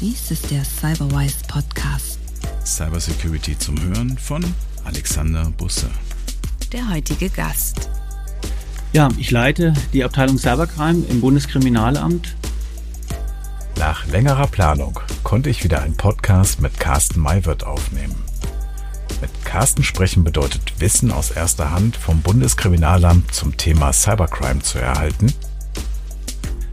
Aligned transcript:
Dies 0.00 0.30
ist 0.30 0.48
der 0.52 0.64
Cyberwise 0.64 1.38
Podcast. 1.48 2.20
Cybersecurity 2.64 3.58
zum 3.58 3.82
Hören 3.82 4.16
von 4.16 4.44
Alexander 4.84 5.50
Busse. 5.56 5.90
Der 6.72 6.88
heutige 6.88 7.28
Gast. 7.28 7.90
Ja, 8.92 9.08
ich 9.18 9.32
leite 9.32 9.74
die 9.92 10.04
Abteilung 10.04 10.38
Cybercrime 10.38 11.04
im 11.06 11.20
Bundeskriminalamt. 11.20 12.36
Nach 13.76 14.06
längerer 14.06 14.46
Planung 14.46 15.00
konnte 15.24 15.50
ich 15.50 15.64
wieder 15.64 15.82
einen 15.82 15.96
Podcast 15.96 16.60
mit 16.60 16.78
Carsten 16.78 17.18
Maywirth 17.18 17.64
aufnehmen. 17.64 18.14
Mit 19.20 19.30
Carsten 19.44 19.82
sprechen 19.82 20.22
bedeutet 20.22 20.74
Wissen 20.78 21.10
aus 21.10 21.32
erster 21.32 21.72
Hand 21.72 21.96
vom 21.96 22.22
Bundeskriminalamt 22.22 23.34
zum 23.34 23.56
Thema 23.56 23.92
Cybercrime 23.92 24.62
zu 24.62 24.78
erhalten. 24.78 25.32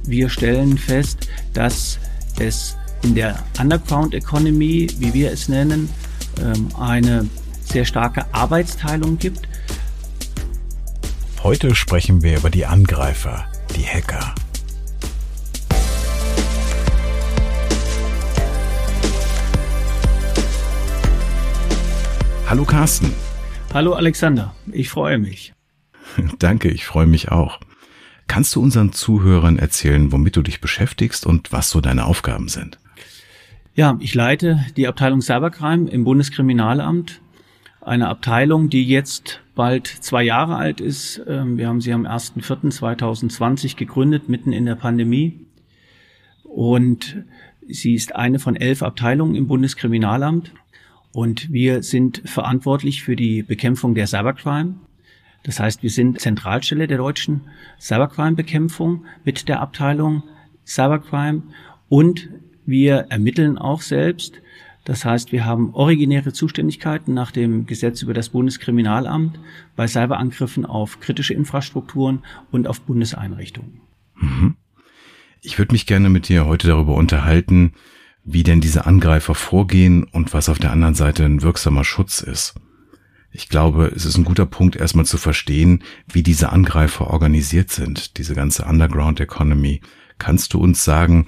Wir 0.04 0.30
stellen 0.30 0.78
fest, 0.78 1.28
dass 1.54 1.98
es 2.38 2.78
in 3.06 3.14
der 3.14 3.38
Underground 3.60 4.16
Economy, 4.16 4.88
wie 4.98 5.14
wir 5.14 5.32
es 5.32 5.48
nennen, 5.48 5.90
ähm, 6.42 6.70
eine 6.76 7.30
sehr 7.64 7.86
starke 7.86 8.26
Arbeitsteilung 8.34 9.20
gibt. 9.20 9.48
Heute 11.44 11.76
sprechen 11.76 12.24
wir 12.24 12.38
über 12.38 12.50
die 12.50 12.66
Angreifer, 12.66 13.46
die 13.76 13.86
Hacker. 13.86 14.34
Hallo 22.48 22.66
Carsten. 22.66 23.14
Hallo 23.72 23.94
Alexander, 23.94 24.56
ich 24.72 24.90
freue 24.90 25.20
mich. 25.20 25.54
Danke, 26.40 26.70
ich 26.70 26.88
freue 26.88 27.06
mich 27.06 27.30
auch. 27.30 27.60
Kannst 28.26 28.56
du 28.56 28.64
unseren 28.64 28.94
Zuhörern 28.94 29.60
erzählen, 29.60 30.12
womit 30.12 30.36
du 30.38 30.42
dich 30.42 30.60
beschäftigst 30.60 31.28
und 31.28 31.52
was 31.52 31.70
so 31.70 31.82
deine 31.82 32.06
Aufgaben 32.06 32.48
sind? 32.48 32.80
Ja, 33.78 33.98
ich 34.00 34.16
leite 34.16 34.66
die 34.78 34.88
Abteilung 34.88 35.20
Cybercrime 35.20 35.90
im 35.90 36.06
Bundeskriminalamt. 36.06 37.20
Eine 37.82 38.08
Abteilung, 38.08 38.70
die 38.70 38.88
jetzt 38.88 39.42
bald 39.54 39.88
zwei 39.88 40.24
Jahre 40.24 40.56
alt 40.56 40.80
ist. 40.80 41.22
Ähm, 41.28 41.58
wir 41.58 41.68
haben 41.68 41.82
sie 41.82 41.92
am 41.92 42.06
1.4.2020 42.06 43.76
gegründet, 43.76 44.30
mitten 44.30 44.54
in 44.54 44.66
der 44.66 44.76
Pandemie. 44.76 45.42
Und 46.46 47.26
sie 47.68 47.96
ist 47.96 48.16
eine 48.16 48.40
von 48.40 48.56
elf 48.56 48.82
Abteilungen 48.82 49.36
im 49.36 49.48
Bundeskriminalamt. 49.48 50.54
Und 51.12 51.52
wir 51.52 51.84
sind 51.84 52.22
verantwortlich 52.24 53.04
für 53.04 53.18
die 53.18 53.44
Bekämpfung 53.44 53.94
der 53.94 54.08
Cybercrime. 54.08 54.76
Das 55.44 55.60
heißt, 55.60 55.84
wir 55.84 55.90
sind 55.90 56.22
Zentralstelle 56.22 56.88
der 56.88 57.00
deutschen 57.00 57.42
Cybercrime-Bekämpfung 57.82 59.04
mit 59.26 59.50
der 59.50 59.60
Abteilung 59.60 60.24
Cybercrime 60.66 61.44
und 61.90 62.30
wir 62.66 63.08
ermitteln 63.10 63.58
auch 63.58 63.82
selbst. 63.82 64.42
Das 64.84 65.04
heißt, 65.04 65.32
wir 65.32 65.46
haben 65.46 65.74
originäre 65.74 66.32
Zuständigkeiten 66.32 67.14
nach 67.14 67.32
dem 67.32 67.66
Gesetz 67.66 68.02
über 68.04 68.14
das 68.14 68.30
Bundeskriminalamt 68.30 69.40
bei 69.76 69.88
Cyberangriffen 69.88 70.66
auf 70.66 71.00
kritische 71.00 71.34
Infrastrukturen 71.34 72.24
und 72.52 72.68
auf 72.68 72.82
Bundeseinrichtungen. 72.82 73.82
Mhm. 74.16 74.56
Ich 75.42 75.58
würde 75.58 75.74
mich 75.74 75.86
gerne 75.86 76.10
mit 76.10 76.28
dir 76.28 76.46
heute 76.46 76.68
darüber 76.68 76.96
unterhalten, 76.96 77.74
wie 78.24 78.44
denn 78.44 78.62
diese 78.62 78.86
Angreifer 78.86 79.36
vorgehen 79.36 80.04
und 80.04 80.34
was 80.34 80.50
auf 80.50 80.60
der 80.60 80.72
anderen 80.72 80.96
Seite 80.96 81.26
ein 81.26 81.42
wirksamer 81.42 81.84
Schutz 81.84 82.22
ist. 82.22 82.56
Ich 83.32 83.50
glaube, 83.50 83.92
es 83.94 84.06
ist 84.06 84.18
ein 84.18 84.24
guter 84.24 84.46
Punkt, 84.46 84.76
erstmal 84.76 85.06
zu 85.06 85.18
verstehen, 85.18 85.84
wie 86.08 86.24
diese 86.24 86.52
Angreifer 86.52 87.08
organisiert 87.08 87.70
sind, 87.70 88.18
diese 88.18 88.34
ganze 88.34 88.64
Underground 88.64 89.20
Economy. 89.20 89.82
Kannst 90.18 90.54
du 90.54 90.60
uns 90.60 90.86
sagen, 90.86 91.26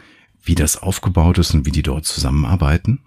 wie 0.47 0.55
das 0.55 0.81
aufgebaut 0.81 1.37
ist 1.37 1.53
und 1.53 1.65
wie 1.65 1.71
die 1.71 1.83
dort 1.83 2.05
zusammenarbeiten? 2.05 2.99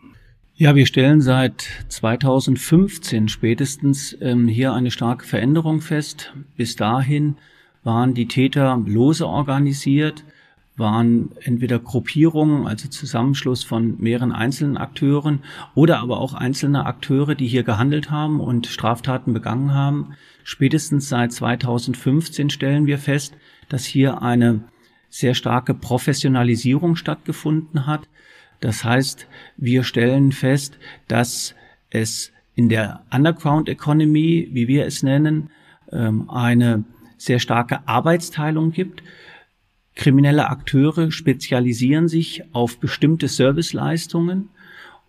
Ja, 0.54 0.74
wir 0.74 0.84
stellen 0.84 1.22
seit 1.22 1.66
2015 1.88 3.28
spätestens 3.28 4.14
ähm, 4.20 4.46
hier 4.46 4.74
eine 4.74 4.90
starke 4.90 5.24
Veränderung 5.24 5.80
fest. 5.80 6.34
Bis 6.56 6.76
dahin 6.76 7.36
waren 7.82 8.12
die 8.12 8.28
Täter 8.28 8.82
lose 8.84 9.26
organisiert, 9.26 10.22
waren 10.76 11.30
entweder 11.40 11.78
Gruppierungen, 11.78 12.66
also 12.66 12.88
Zusammenschluss 12.88 13.64
von 13.64 13.98
mehreren 14.00 14.32
einzelnen 14.32 14.76
Akteuren 14.76 15.40
oder 15.74 16.00
aber 16.00 16.20
auch 16.20 16.34
einzelne 16.34 16.84
Akteure, 16.84 17.34
die 17.34 17.46
hier 17.46 17.62
gehandelt 17.62 18.10
haben 18.10 18.38
und 18.40 18.66
Straftaten 18.66 19.32
begangen 19.32 19.72
haben. 19.72 20.14
Spätestens 20.44 21.08
seit 21.08 21.32
2015 21.32 22.50
stellen 22.50 22.86
wir 22.86 22.98
fest, 22.98 23.34
dass 23.70 23.84
hier 23.84 24.20
eine 24.20 24.64
sehr 25.10 25.34
starke 25.34 25.74
Professionalisierung 25.74 26.96
stattgefunden 26.96 27.86
hat. 27.86 28.08
Das 28.60 28.84
heißt, 28.84 29.26
wir 29.56 29.84
stellen 29.84 30.32
fest, 30.32 30.78
dass 31.08 31.54
es 31.90 32.32
in 32.54 32.68
der 32.68 33.04
Underground 33.12 33.68
Economy, 33.68 34.48
wie 34.52 34.68
wir 34.68 34.86
es 34.86 35.02
nennen, 35.02 35.50
ähm, 35.92 36.30
eine 36.30 36.84
sehr 37.16 37.38
starke 37.38 37.86
Arbeitsteilung 37.86 38.70
gibt. 38.70 39.02
Kriminelle 39.94 40.48
Akteure 40.48 41.10
spezialisieren 41.10 42.08
sich 42.08 42.42
auf 42.52 42.78
bestimmte 42.78 43.28
Serviceleistungen 43.28 44.48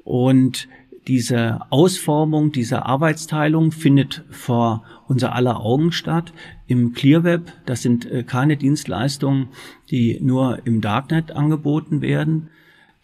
und 0.03 0.67
diese 1.07 1.61
Ausformung 1.71 2.51
dieser 2.51 2.85
Arbeitsteilung 2.85 3.71
findet 3.71 4.23
vor 4.29 4.83
unser 5.07 5.33
aller 5.33 5.59
Augen 5.59 5.91
statt 5.91 6.31
im 6.67 6.93
Clearweb. 6.93 7.51
Das 7.65 7.81
sind 7.81 8.05
äh, 8.05 8.23
keine 8.23 8.55
Dienstleistungen, 8.55 9.49
die 9.89 10.19
nur 10.21 10.59
im 10.65 10.79
Darknet 10.79 11.31
angeboten 11.31 12.01
werden. 12.01 12.49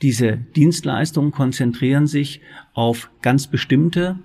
Diese 0.01 0.37
Dienstleistungen 0.37 1.31
konzentrieren 1.31 2.05
sich 2.05 2.41
auf 2.73 3.09
ganz 3.21 3.47
bestimmte 3.47 4.19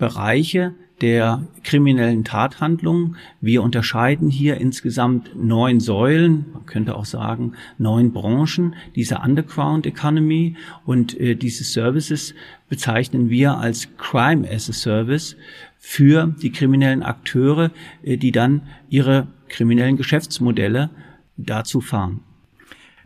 Bereiche 0.00 0.74
der 1.02 1.46
kriminellen 1.62 2.24
Tathandlungen. 2.24 3.16
Wir 3.40 3.62
unterscheiden 3.62 4.30
hier 4.30 4.56
insgesamt 4.56 5.30
neun 5.36 5.78
Säulen, 5.78 6.46
man 6.52 6.66
könnte 6.66 6.96
auch 6.96 7.04
sagen 7.04 7.52
neun 7.78 8.12
Branchen 8.12 8.74
dieser 8.96 9.22
Underground 9.22 9.86
Economy 9.86 10.56
und 10.84 11.18
äh, 11.20 11.34
diese 11.36 11.64
Services 11.64 12.34
bezeichnen 12.68 13.30
wir 13.30 13.58
als 13.58 13.88
Crime 13.98 14.50
as 14.50 14.68
a 14.70 14.72
Service 14.72 15.36
für 15.78 16.34
die 16.42 16.50
kriminellen 16.50 17.02
Akteure, 17.02 17.70
äh, 18.02 18.16
die 18.16 18.32
dann 18.32 18.62
ihre 18.88 19.28
kriminellen 19.48 19.96
Geschäftsmodelle 19.96 20.90
dazu 21.36 21.82
fahren. 21.82 22.20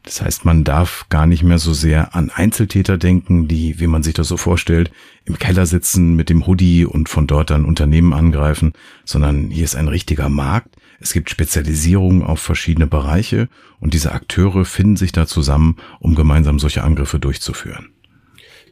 Das 0.05 0.21
heißt, 0.21 0.45
man 0.45 0.65
darf 0.65 1.07
gar 1.09 1.27
nicht 1.27 1.43
mehr 1.43 1.59
so 1.59 1.73
sehr 1.73 2.15
an 2.15 2.31
Einzeltäter 2.31 2.99
denken, 2.99 3.49
die, 3.49 3.81
wie 3.81 3.87
man 3.87 4.03
sich 4.03 4.13
das 4.13 4.29
so 4.29 4.37
vorstellt, 4.37 4.93
im 5.25 5.39
Keller 5.39 5.65
sitzen 5.65 6.15
mit 6.15 6.29
dem 6.29 6.47
Hoodie 6.47 6.85
und 6.85 7.09
von 7.09 7.27
dort 7.27 7.49
dann 7.49 7.65
Unternehmen 7.65 8.13
angreifen, 8.13 8.75
sondern 9.07 9.51
hier 9.51 9.65
ist 9.65 9.77
ein 9.77 9.89
richtiger 9.89 10.29
Markt. 10.29 10.77
Es 11.01 11.15
gibt 11.15 11.31
Spezialisierungen 11.31 12.23
auf 12.23 12.39
verschiedene 12.39 12.87
Bereiche 12.87 13.49
und 13.81 13.95
diese 13.95 14.13
Akteure 14.13 14.67
finden 14.67 14.97
sich 14.97 15.13
da 15.13 15.27
zusammen, 15.27 15.77
um 16.01 16.15
gemeinsam 16.15 16.59
solche 16.59 16.85
Angriffe 16.85 17.19
durchzuführen. 17.19 17.89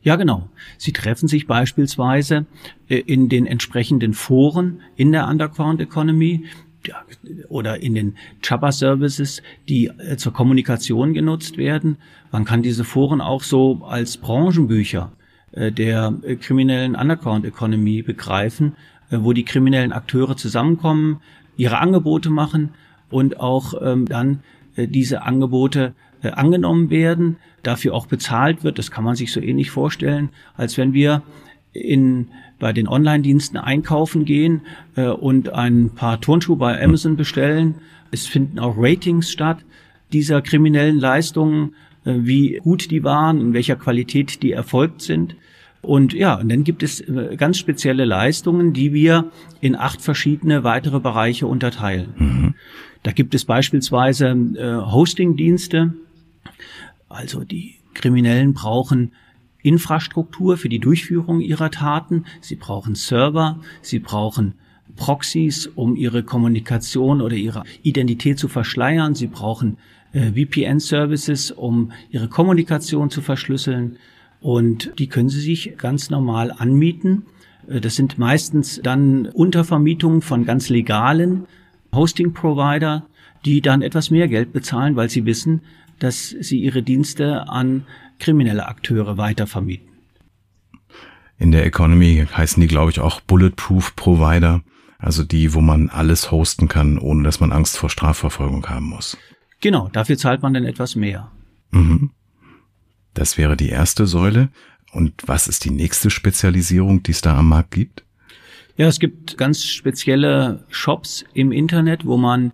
Ja, 0.02 0.16
genau. 0.16 0.50
Sie 0.76 0.92
treffen 0.92 1.28
sich 1.28 1.46
beispielsweise 1.46 2.44
äh, 2.88 2.98
in 2.98 3.28
den 3.28 3.46
entsprechenden 3.46 4.12
Foren 4.12 4.80
in 4.96 5.12
der 5.12 5.28
Underground 5.28 5.80
Economy 5.80 6.44
ja, 6.86 7.02
oder 7.48 7.82
in 7.82 7.94
den 7.94 8.16
Chopper-Services, 8.46 9.42
die 9.68 9.86
äh, 9.86 10.16
zur 10.16 10.32
Kommunikation 10.32 11.14
genutzt 11.14 11.56
werden. 11.56 11.98
Man 12.30 12.44
kann 12.44 12.62
diese 12.62 12.84
Foren 12.84 13.20
auch 13.20 13.42
so 13.42 13.82
als 13.84 14.16
Branchenbücher 14.16 15.12
äh, 15.52 15.70
der 15.70 16.14
äh, 16.22 16.36
kriminellen 16.36 16.96
Underground-Economy 16.96 18.02
begreifen, 18.02 18.74
äh, 19.10 19.18
wo 19.20 19.32
die 19.32 19.44
kriminellen 19.44 19.92
Akteure 19.92 20.36
zusammenkommen, 20.36 21.20
ihre 21.56 21.78
Angebote 21.78 22.30
machen 22.30 22.70
und 23.10 23.38
auch 23.38 23.74
ähm, 23.82 24.06
dann 24.06 24.40
äh, 24.76 24.88
diese 24.88 25.22
Angebote 25.22 25.94
äh, 26.22 26.30
angenommen 26.30 26.90
werden, 26.90 27.36
dafür 27.62 27.94
auch 27.94 28.06
bezahlt 28.06 28.64
wird. 28.64 28.78
Das 28.78 28.90
kann 28.90 29.04
man 29.04 29.14
sich 29.14 29.32
so 29.32 29.40
ähnlich 29.40 29.70
vorstellen, 29.70 30.30
als 30.56 30.78
wenn 30.78 30.94
wir 30.94 31.22
in 31.72 32.28
bei 32.58 32.72
den 32.72 32.86
Online-Diensten 32.86 33.56
einkaufen 33.56 34.24
gehen 34.24 34.60
äh, 34.94 35.08
und 35.08 35.52
ein 35.52 35.90
paar 35.90 36.20
Turnschuhe 36.20 36.56
bei 36.56 36.80
Amazon 36.82 37.16
bestellen. 37.16 37.74
Es 38.12 38.26
finden 38.26 38.60
auch 38.60 38.76
Ratings 38.76 39.32
statt 39.32 39.64
dieser 40.12 40.42
kriminellen 40.42 40.98
Leistungen, 40.98 41.74
äh, 42.04 42.14
wie 42.18 42.60
gut 42.62 42.90
die 42.90 43.02
waren, 43.02 43.40
in 43.40 43.52
welcher 43.52 43.76
Qualität 43.76 44.42
die 44.42 44.52
erfolgt 44.52 45.02
sind. 45.02 45.34
Und 45.80 46.12
ja, 46.12 46.34
und 46.36 46.48
dann 46.48 46.62
gibt 46.62 46.84
es 46.84 47.00
äh, 47.00 47.34
ganz 47.36 47.58
spezielle 47.58 48.04
Leistungen, 48.04 48.72
die 48.72 48.92
wir 48.92 49.32
in 49.60 49.74
acht 49.74 50.00
verschiedene 50.00 50.62
weitere 50.62 51.00
Bereiche 51.00 51.48
unterteilen. 51.48 52.14
Mhm. 52.16 52.54
Da 53.02 53.10
gibt 53.10 53.34
es 53.34 53.44
beispielsweise 53.44 54.28
äh, 54.28 54.76
Hosting-Dienste. 54.76 55.94
Also 57.08 57.42
die 57.42 57.74
Kriminellen 57.94 58.54
brauchen 58.54 59.12
Infrastruktur 59.62 60.56
für 60.56 60.68
die 60.68 60.78
Durchführung 60.78 61.40
ihrer 61.40 61.70
Taten, 61.70 62.24
sie 62.40 62.56
brauchen 62.56 62.94
Server, 62.94 63.60
sie 63.80 63.98
brauchen 63.98 64.54
Proxys, 64.96 65.66
um 65.66 65.96
ihre 65.96 66.22
Kommunikation 66.22 67.20
oder 67.20 67.36
ihre 67.36 67.62
Identität 67.82 68.38
zu 68.38 68.48
verschleiern, 68.48 69.14
sie 69.14 69.26
brauchen 69.26 69.78
äh, 70.12 70.32
VPN-Services, 70.32 71.50
um 71.50 71.92
ihre 72.10 72.28
Kommunikation 72.28 73.10
zu 73.10 73.22
verschlüsseln. 73.22 73.96
Und 74.40 74.92
die 74.98 75.06
können 75.06 75.28
Sie 75.28 75.40
sich 75.40 75.78
ganz 75.78 76.10
normal 76.10 76.52
anmieten. 76.56 77.24
Äh, 77.68 77.80
das 77.80 77.96
sind 77.96 78.18
meistens 78.18 78.80
dann 78.82 79.26
Untervermietungen 79.26 80.20
von 80.20 80.44
ganz 80.44 80.68
legalen 80.68 81.46
Hosting-Provider, 81.94 83.06
die 83.44 83.60
dann 83.60 83.82
etwas 83.82 84.10
mehr 84.10 84.28
Geld 84.28 84.52
bezahlen, 84.52 84.96
weil 84.96 85.10
sie 85.10 85.24
wissen, 85.24 85.62
dass 85.98 86.30
sie 86.30 86.58
ihre 86.58 86.82
Dienste 86.82 87.48
an 87.48 87.86
kriminelle 88.22 88.66
Akteure 88.66 89.18
weitervermieten. 89.18 89.88
In 91.38 91.50
der 91.50 91.66
Economy 91.66 92.24
heißen 92.32 92.60
die, 92.60 92.68
glaube 92.68 92.92
ich, 92.92 93.00
auch 93.00 93.20
Bulletproof 93.20 93.96
Provider, 93.96 94.62
also 94.98 95.24
die, 95.24 95.54
wo 95.54 95.60
man 95.60 95.90
alles 95.90 96.30
hosten 96.30 96.68
kann, 96.68 96.98
ohne 96.98 97.24
dass 97.24 97.40
man 97.40 97.50
Angst 97.50 97.76
vor 97.76 97.90
Strafverfolgung 97.90 98.68
haben 98.68 98.86
muss. 98.86 99.18
Genau, 99.60 99.88
dafür 99.92 100.16
zahlt 100.16 100.40
man 100.42 100.54
dann 100.54 100.64
etwas 100.64 100.94
mehr. 100.94 101.32
Mhm. 101.72 102.10
Das 103.12 103.36
wäre 103.36 103.56
die 103.56 103.70
erste 103.70 104.06
Säule. 104.06 104.50
Und 104.92 105.14
was 105.26 105.48
ist 105.48 105.64
die 105.64 105.70
nächste 105.70 106.10
Spezialisierung, 106.10 107.02
die 107.02 107.10
es 107.10 107.22
da 107.22 107.36
am 107.36 107.48
Markt 107.48 107.72
gibt? 107.72 108.04
Ja, 108.76 108.86
es 108.86 109.00
gibt 109.00 109.36
ganz 109.36 109.64
spezielle 109.64 110.64
Shops 110.68 111.24
im 111.34 111.50
Internet, 111.50 112.06
wo 112.06 112.16
man 112.16 112.52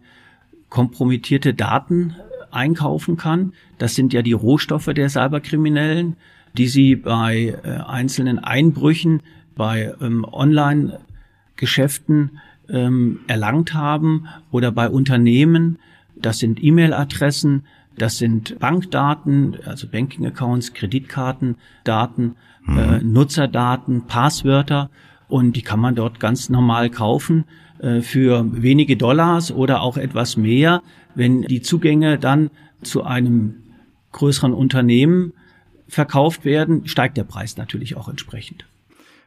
kompromittierte 0.71 1.53
Daten 1.53 2.17
einkaufen 2.51 3.17
kann. 3.17 3.53
Das 3.79 3.95
sind 3.95 4.13
ja 4.13 4.23
die 4.23 4.33
Rohstoffe 4.33 4.91
der 4.95 5.09
Cyberkriminellen, 5.09 6.17
die 6.57 6.69
sie 6.69 6.97
bei 6.97 7.59
äh, 7.63 7.81
einzelnen 7.87 8.39
Einbrüchen, 8.39 9.23
bei 9.57 9.95
ähm, 10.01 10.25
Online-Geschäften 10.25 12.39
ähm, 12.69 13.21
erlangt 13.27 13.75
haben 13.75 14.29
oder 14.51 14.73
bei 14.73 14.89
Unternehmen. 14.89 15.79
Das 16.17 16.39
sind 16.39 16.63
E-Mail-Adressen, 16.63 17.65
das 17.97 18.19
sind 18.19 18.59
Bankdaten, 18.59 19.57
also 19.65 19.89
Banking-Accounts, 19.89 20.75
Kreditkartendaten, 20.75 22.37
mhm. 22.65 22.79
äh, 22.79 23.03
Nutzerdaten, 23.03 24.07
Passwörter 24.07 24.91
und 25.29 25.57
die 25.57 25.63
kann 25.63 25.81
man 25.81 25.95
dort 25.95 26.21
ganz 26.21 26.49
normal 26.49 26.91
kaufen 26.91 27.45
äh, 27.79 28.01
für 28.01 28.45
wenige 28.63 28.97
Dollars 28.97 29.53
oder 29.53 29.83
auch 29.83 29.97
etwas 29.97 30.37
mehr. 30.37 30.83
Wenn 31.19 31.43
die 31.43 31.63
Zugänge 31.63 32.17
dann 32.17 32.49
zu 32.81 33.03
einem 33.03 33.57
größeren 34.13 34.55
Unternehmen 34.55 35.33
verkauft 35.89 36.45
werden, 36.45 36.87
steigt 36.87 37.17
der 37.17 37.25
Preis 37.25 37.57
natürlich 37.57 37.97
auch 37.97 38.09
entsprechend. 38.09 38.67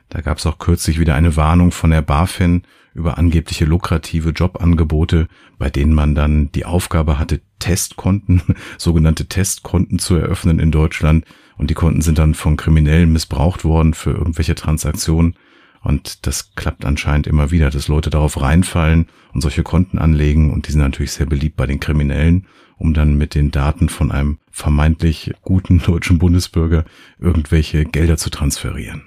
Da 0.07 0.21
gab 0.21 0.38
es 0.38 0.45
auch 0.45 0.57
kürzlich 0.57 1.01
wieder 1.01 1.15
eine 1.15 1.35
Warnung 1.35 1.73
von 1.73 1.89
der 1.89 2.01
BaFin 2.01 2.61
über 2.93 3.17
angebliche 3.17 3.65
lukrative 3.65 4.29
Jobangebote, 4.29 5.27
bei 5.59 5.69
denen 5.69 5.93
man 5.93 6.15
dann 6.15 6.49
die 6.53 6.63
Aufgabe 6.63 7.19
hatte, 7.19 7.41
Testkonten, 7.59 8.41
sogenannte 8.77 9.25
Testkonten 9.25 9.99
zu 9.99 10.15
eröffnen 10.15 10.59
in 10.59 10.71
Deutschland. 10.71 11.25
Und 11.57 11.69
die 11.69 11.75
Konten 11.75 12.01
sind 12.01 12.19
dann 12.19 12.35
von 12.35 12.55
Kriminellen 12.55 13.11
missbraucht 13.11 13.65
worden 13.65 13.95
für 13.95 14.11
irgendwelche 14.11 14.55
Transaktionen. 14.55 15.35
Und 15.81 16.25
das 16.25 16.55
klappt 16.55 16.85
anscheinend 16.85 17.27
immer 17.27 17.51
wieder, 17.51 17.69
dass 17.69 17.89
Leute 17.89 18.09
darauf 18.09 18.39
reinfallen 18.39 19.07
und 19.33 19.42
solche 19.42 19.63
Konten 19.63 19.98
anlegen. 19.98 20.51
Und 20.51 20.68
die 20.68 20.72
sind 20.72 20.81
natürlich 20.81 21.12
sehr 21.12 21.25
beliebt 21.25 21.56
bei 21.56 21.66
den 21.66 21.80
Kriminellen, 21.80 22.48
um 22.78 22.94
dann 22.94 23.18
mit 23.18 23.36
den 23.36 23.51
Daten 23.51 23.89
von 23.89 24.12
einem 24.12 24.38
vermeintlich 24.51 25.33
guten 25.42 25.80
deutschen 25.86 26.19
Bundesbürger 26.19 26.86
irgendwelche 27.19 27.86
Gelder 27.86 28.18
zu 28.18 28.30
transferieren. 28.30 29.04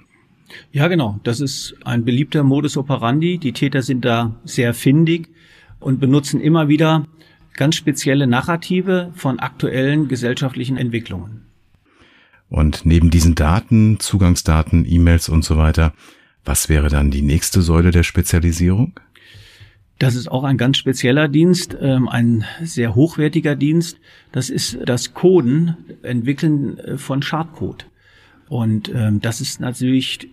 Ja, 0.73 0.89
genau. 0.89 1.19
Das 1.25 1.41
ist 1.41 1.75
ein 1.85 2.05
beliebter 2.05 2.45
Modus 2.45 2.77
operandi. 2.77 3.39
Die 3.39 3.53
Täter 3.53 3.83
sind 3.83 4.05
da 4.05 4.37
sehr 4.45 4.75
findig 4.75 5.29
und 5.81 6.01
benutzen 6.01 6.41
immer 6.41 6.69
wieder 6.69 7.07
ganz 7.55 7.77
spezielle 7.77 8.27
Narrative 8.27 9.13
von 9.15 9.39
aktuellen 9.39 10.09
gesellschaftlichen 10.09 10.77
Entwicklungen. 10.77 11.43
Und 12.49 12.87
neben 12.87 13.11
diesen 13.11 13.35
Daten, 13.35 13.99
Zugangsdaten, 14.01 14.85
E-Mails 14.89 15.29
und 15.29 15.45
so 15.45 15.57
weiter, 15.57 15.93
was 16.45 16.69
wäre 16.69 16.89
dann 16.89 17.11
die 17.11 17.23
nächste 17.23 17.63
Säule 17.63 17.91
der 17.91 18.03
Spezialisierung? 18.03 19.01
Das 19.99 20.17
ist 20.17 20.31
auch 20.31 20.45
ein 20.45 20.57
ganz 20.57 20.77
spezieller 20.77 21.29
Dienst, 21.29 21.77
ähm, 21.81 22.09
ein 22.09 22.45
sehr 22.63 22.95
hochwertiger 22.95 23.55
Dienst. 23.55 23.99
Das 24.33 24.51
ist 24.51 24.79
das 24.85 25.15
Coden, 25.15 25.77
Entwickeln 26.03 26.79
äh, 26.79 26.99
von 26.99 27.23
Schadcode. 27.23 27.87
Und 28.49 28.93
ähm, 28.93 29.21
das 29.21 29.41
ist 29.41 29.61
natürlich 29.61 30.29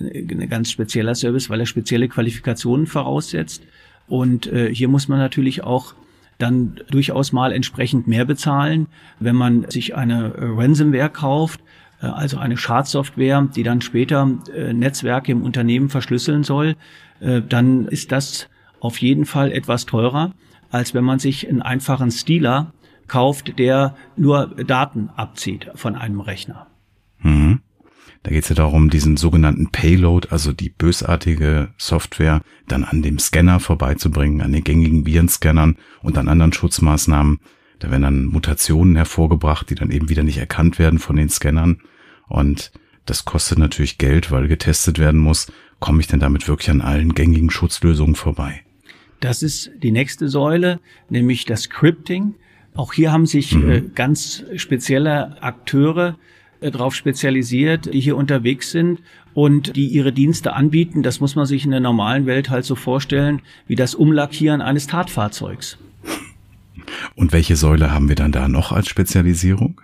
ein 0.00 0.48
ganz 0.48 0.70
spezieller 0.70 1.14
Service, 1.14 1.48
weil 1.48 1.60
er 1.60 1.66
spezielle 1.66 2.08
Qualifikationen 2.08 2.86
voraussetzt. 2.86 3.62
Und 4.08 4.48
äh, 4.48 4.74
hier 4.74 4.88
muss 4.88 5.08
man 5.08 5.18
natürlich 5.18 5.62
auch 5.62 5.94
dann 6.38 6.80
durchaus 6.90 7.32
mal 7.32 7.52
entsprechend 7.52 8.08
mehr 8.08 8.24
bezahlen, 8.24 8.88
wenn 9.20 9.36
man 9.36 9.70
sich 9.70 9.94
eine 9.94 10.34
Ransomware 10.36 11.10
kauft, 11.10 11.60
äh, 12.02 12.06
also 12.06 12.38
eine 12.38 12.56
Schadsoftware, 12.56 13.48
die 13.54 13.62
dann 13.62 13.80
später 13.80 14.30
äh, 14.54 14.72
Netzwerke 14.72 15.32
im 15.32 15.42
Unternehmen 15.42 15.88
verschlüsseln 15.88 16.44
soll, 16.44 16.76
äh, 17.20 17.40
dann 17.40 17.86
ist 17.86 18.12
das 18.12 18.48
auf 18.84 18.98
jeden 18.98 19.24
Fall 19.24 19.50
etwas 19.50 19.86
teurer, 19.86 20.34
als 20.70 20.92
wenn 20.92 21.04
man 21.04 21.18
sich 21.18 21.48
einen 21.48 21.62
einfachen 21.62 22.10
Stealer 22.10 22.74
kauft, 23.08 23.58
der 23.58 23.96
nur 24.16 24.48
Daten 24.66 25.08
abzieht 25.16 25.70
von 25.74 25.96
einem 25.96 26.20
Rechner. 26.20 26.66
Mhm. 27.20 27.60
Da 28.22 28.30
geht 28.30 28.42
es 28.42 28.48
ja 28.48 28.54
darum, 28.54 28.90
diesen 28.90 29.16
sogenannten 29.16 29.70
Payload, 29.70 30.28
also 30.30 30.52
die 30.52 30.70
bösartige 30.70 31.72
Software, 31.76 32.40
dann 32.68 32.84
an 32.84 33.02
dem 33.02 33.18
Scanner 33.18 33.60
vorbeizubringen, 33.60 34.40
an 34.40 34.52
den 34.52 34.64
gängigen 34.64 35.06
Virenscannern 35.06 35.76
und 36.02 36.16
an 36.16 36.28
anderen 36.28 36.52
Schutzmaßnahmen. 36.52 37.40
Da 37.78 37.90
werden 37.90 38.02
dann 38.02 38.24
Mutationen 38.24 38.96
hervorgebracht, 38.96 39.68
die 39.68 39.74
dann 39.74 39.90
eben 39.90 40.08
wieder 40.08 40.22
nicht 40.22 40.38
erkannt 40.38 40.78
werden 40.78 40.98
von 40.98 41.16
den 41.16 41.28
Scannern. 41.28 41.80
Und 42.28 42.72
das 43.04 43.24
kostet 43.24 43.58
natürlich 43.58 43.98
Geld, 43.98 44.30
weil 44.30 44.48
getestet 44.48 44.98
werden 44.98 45.20
muss. 45.20 45.52
Komme 45.80 46.00
ich 46.00 46.06
denn 46.06 46.20
damit 46.20 46.48
wirklich 46.48 46.70
an 46.70 46.80
allen 46.80 47.14
gängigen 47.14 47.50
Schutzlösungen 47.50 48.14
vorbei? 48.14 48.62
Das 49.20 49.42
ist 49.42 49.70
die 49.82 49.92
nächste 49.92 50.28
Säule, 50.28 50.80
nämlich 51.08 51.44
das 51.44 51.62
Scripting. 51.62 52.34
Auch 52.74 52.92
hier 52.92 53.12
haben 53.12 53.26
sich 53.26 53.54
mhm. 53.54 53.70
äh, 53.70 53.82
ganz 53.94 54.44
spezielle 54.56 55.40
Akteure 55.42 56.16
äh, 56.60 56.70
darauf 56.70 56.94
spezialisiert, 56.94 57.92
die 57.92 58.00
hier 58.00 58.16
unterwegs 58.16 58.70
sind 58.70 59.00
und 59.32 59.76
die 59.76 59.88
ihre 59.88 60.12
Dienste 60.12 60.54
anbieten. 60.54 61.02
Das 61.02 61.20
muss 61.20 61.36
man 61.36 61.46
sich 61.46 61.64
in 61.64 61.70
der 61.70 61.80
normalen 61.80 62.26
Welt 62.26 62.50
halt 62.50 62.64
so 62.64 62.74
vorstellen, 62.74 63.42
wie 63.66 63.76
das 63.76 63.94
Umlackieren 63.94 64.60
eines 64.60 64.86
Tatfahrzeugs. 64.86 65.78
Und 67.14 67.32
welche 67.32 67.56
Säule 67.56 67.92
haben 67.92 68.08
wir 68.08 68.16
dann 68.16 68.32
da 68.32 68.48
noch 68.48 68.72
als 68.72 68.88
Spezialisierung? 68.88 69.80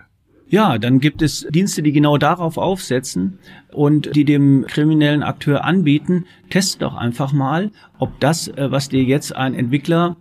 Ja, 0.51 0.77
dann 0.77 0.99
gibt 0.99 1.21
es 1.21 1.47
Dienste, 1.49 1.81
die 1.81 1.93
genau 1.93 2.17
darauf 2.17 2.57
aufsetzen 2.57 3.39
und 3.71 4.13
die 4.17 4.25
dem 4.25 4.65
kriminellen 4.67 5.23
Akteur 5.23 5.63
anbieten, 5.63 6.25
test 6.49 6.81
doch 6.81 6.95
einfach 6.95 7.31
mal, 7.31 7.71
ob 7.99 8.19
das, 8.19 8.49
äh, 8.49 8.69
was 8.69 8.89
dir 8.89 9.01
jetzt 9.01 9.33
ein 9.33 9.53
Entwickler 9.53 10.17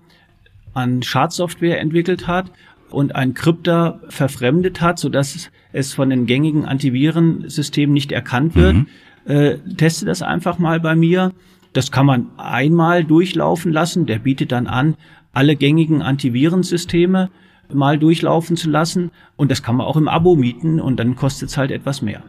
an 0.72 1.02
Schadsoftware 1.02 1.80
entwickelt 1.80 2.28
hat 2.28 2.52
und 2.90 3.16
ein 3.16 3.34
Krypter 3.34 4.00
verfremdet 4.08 4.80
hat, 4.80 5.00
sodass 5.00 5.50
es 5.72 5.92
von 5.94 6.10
den 6.10 6.26
gängigen 6.26 6.64
Antivirensystemen 6.64 7.92
nicht 7.92 8.12
erkannt 8.12 8.54
wird. 8.54 8.74
Mhm. 8.74 8.86
Äh, 9.24 9.58
teste 9.78 10.06
das 10.06 10.22
einfach 10.22 10.60
mal 10.60 10.78
bei 10.78 10.94
mir. 10.94 11.32
Das 11.72 11.90
kann 11.90 12.06
man 12.06 12.28
einmal 12.36 13.02
durchlaufen 13.02 13.72
lassen. 13.72 14.06
Der 14.06 14.20
bietet 14.20 14.52
dann 14.52 14.68
an, 14.68 14.94
alle 15.32 15.56
gängigen 15.56 16.02
Antivirensysteme 16.02 17.30
mal 17.74 17.98
durchlaufen 17.98 18.56
zu 18.56 18.70
lassen. 18.70 19.10
Und 19.36 19.50
das 19.50 19.62
kann 19.62 19.76
man 19.76 19.86
auch 19.86 19.96
im 19.96 20.08
Abo 20.08 20.36
mieten 20.36 20.80
und 20.80 20.98
dann 20.98 21.16
kostet 21.16 21.50
es 21.50 21.56
halt 21.56 21.70
etwas 21.70 22.02
mehr. 22.02 22.22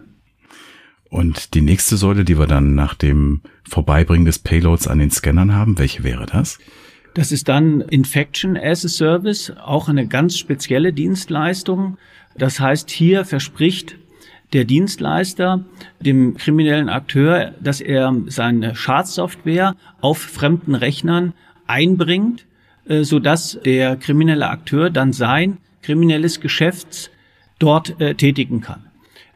Und 1.09 1.55
die 1.55 1.61
nächste 1.61 1.97
Säule, 1.97 2.23
die 2.23 2.39
wir 2.39 2.47
dann 2.47 2.73
nach 2.73 2.93
dem 2.93 3.41
Vorbeibringen 3.67 4.25
des 4.25 4.39
Payloads 4.39 4.87
an 4.87 4.99
den 4.99 5.11
Scannern 5.11 5.53
haben, 5.53 5.77
welche 5.77 6.03
wäre 6.03 6.25
das? 6.25 6.57
Das 7.13 7.33
ist 7.33 7.49
dann 7.49 7.81
Infection 7.81 8.55
as 8.55 8.85
a 8.85 8.87
Service, 8.87 9.51
auch 9.61 9.89
eine 9.89 10.07
ganz 10.07 10.37
spezielle 10.37 10.93
Dienstleistung. 10.93 11.97
Das 12.37 12.61
heißt, 12.61 12.89
hier 12.89 13.25
verspricht 13.25 13.97
der 14.53 14.63
Dienstleister 14.63 15.65
dem 15.99 16.35
kriminellen 16.35 16.87
Akteur, 16.87 17.53
dass 17.61 17.81
er 17.81 18.15
seine 18.27 18.75
Schadsoftware 18.75 19.75
auf 19.99 20.17
fremden 20.17 20.75
Rechnern 20.75 21.33
einbringt, 21.67 22.45
so 22.87 23.19
dass 23.19 23.59
der 23.63 23.95
kriminelle 23.95 24.49
Akteur 24.49 24.89
dann 24.89 25.13
sein 25.13 25.57
kriminelles 25.81 26.39
Geschäft 26.39 27.11
dort 27.59 27.99
äh, 27.99 28.15
tätigen 28.15 28.61
kann. 28.61 28.83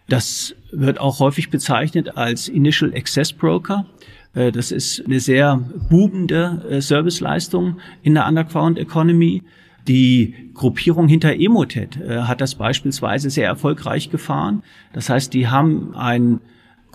Das 0.07 0.55
wird 0.71 0.99
auch 0.99 1.19
häufig 1.19 1.49
bezeichnet 1.49 2.17
als 2.17 2.47
Initial 2.47 2.93
Access 2.93 3.33
Broker. 3.33 3.85
Äh, 4.33 4.51
das 4.51 4.71
ist 4.71 5.03
eine 5.05 5.19
sehr 5.19 5.57
bubende 5.89 6.63
äh, 6.69 6.81
Serviceleistung 6.81 7.77
in 8.03 8.13
der 8.13 8.27
Underground 8.27 8.77
Economy. 8.77 9.43
Die 9.87 10.33
Gruppierung 10.53 11.07
hinter 11.07 11.33
Emotet 11.33 11.97
äh, 11.97 12.21
hat 12.21 12.41
das 12.41 12.55
beispielsweise 12.55 13.29
sehr 13.29 13.47
erfolgreich 13.47 14.09
gefahren. 14.09 14.63
Das 14.93 15.09
heißt, 15.09 15.33
die 15.33 15.47
haben 15.47 15.95
eine 15.95 16.39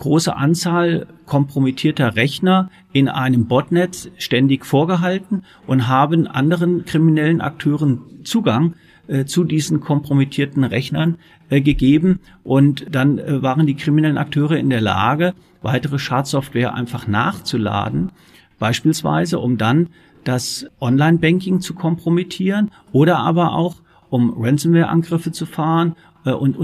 große 0.01 0.35
Anzahl 0.35 1.07
kompromittierter 1.25 2.15
Rechner 2.15 2.69
in 2.91 3.07
einem 3.07 3.45
Botnet 3.45 4.11
ständig 4.17 4.65
vorgehalten 4.65 5.43
und 5.67 5.87
haben 5.87 6.27
anderen 6.27 6.85
kriminellen 6.85 7.39
Akteuren 7.39 8.01
Zugang 8.23 8.73
äh, 9.07 9.25
zu 9.25 9.43
diesen 9.43 9.79
kompromittierten 9.79 10.63
Rechnern 10.63 11.17
äh, 11.49 11.61
gegeben. 11.61 12.19
Und 12.43 12.87
dann 12.93 13.19
äh, 13.19 13.41
waren 13.41 13.67
die 13.67 13.75
kriminellen 13.75 14.17
Akteure 14.17 14.57
in 14.57 14.69
der 14.69 14.81
Lage, 14.81 15.33
weitere 15.61 15.99
Schadsoftware 15.99 16.73
einfach 16.73 17.07
nachzuladen, 17.07 18.11
beispielsweise 18.57 19.39
um 19.39 19.57
dann 19.57 19.89
das 20.23 20.65
Online-Banking 20.79 21.61
zu 21.61 21.75
kompromittieren 21.75 22.71
oder 22.91 23.19
aber 23.19 23.53
auch 23.53 23.75
um 24.09 24.33
Ransomware-Angriffe 24.35 25.31
zu 25.31 25.45
fahren 25.45 25.95
äh, 26.25 26.31
und 26.31 26.57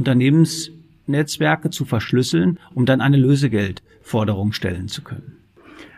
Unternehmensnetzwerke 1.08 1.70
zu 1.70 1.86
verschlüsseln, 1.86 2.60
um 2.74 2.86
dann 2.86 3.02
eine 3.02 3.18
Lösegeldforderung 3.18 4.54
stellen 4.54 4.88
zu 4.88 5.02
können. 5.02 5.38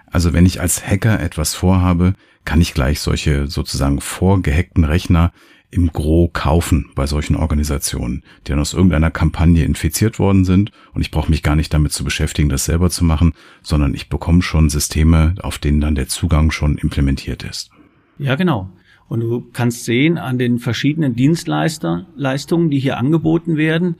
Also 0.08 0.34
wenn 0.34 0.46
ich 0.46 0.62
als 0.62 0.86
Hacker 0.86 1.20
etwas 1.20 1.54
vorhabe, 1.54 2.14
kann 2.46 2.62
ich 2.62 2.74
gleich 2.74 3.00
solche 3.00 3.48
sozusagen 3.48 4.02
vorgehackten 4.02 4.84
Rechner 4.84 5.32
im 5.72 5.92
Gro 5.92 6.30
kaufen 6.34 6.90
bei 6.96 7.06
solchen 7.06 7.36
Organisationen, 7.36 8.24
die 8.48 8.52
dann 8.52 8.60
aus 8.60 8.74
irgendeiner 8.74 9.12
Kampagne 9.12 9.66
infiziert 9.66 10.18
worden 10.18 10.44
sind 10.44 10.72
und 10.96 11.02
ich 11.02 11.12
brauche 11.12 11.30
mich 11.30 11.44
gar 11.44 11.56
nicht 11.56 11.72
damit 11.72 11.92
zu 11.92 12.04
beschäftigen, 12.04 12.50
das 12.50 12.66
selber 12.66 12.90
zu 12.90 13.06
machen, 13.06 13.34
sondern 13.62 13.94
ich 13.94 14.10
bekomme 14.10 14.42
schon 14.42 14.70
Systeme, 14.70 15.36
auf 15.44 15.60
denen 15.60 15.80
dann 15.80 15.94
der 15.94 16.08
Zugang 16.08 16.50
schon 16.50 16.80
implementiert 16.80 17.44
ist. 17.44 17.70
Ja, 18.18 18.34
genau. 18.34 18.72
Und 19.08 19.22
du 19.22 19.48
kannst 19.54 19.86
sehen 19.86 20.18
an 20.18 20.40
den 20.40 20.58
verschiedenen 20.58 21.16
Dienstleistungen, 21.16 22.70
die 22.70 22.80
hier 22.80 22.98
angeboten 22.98 23.58
werden, 23.58 23.96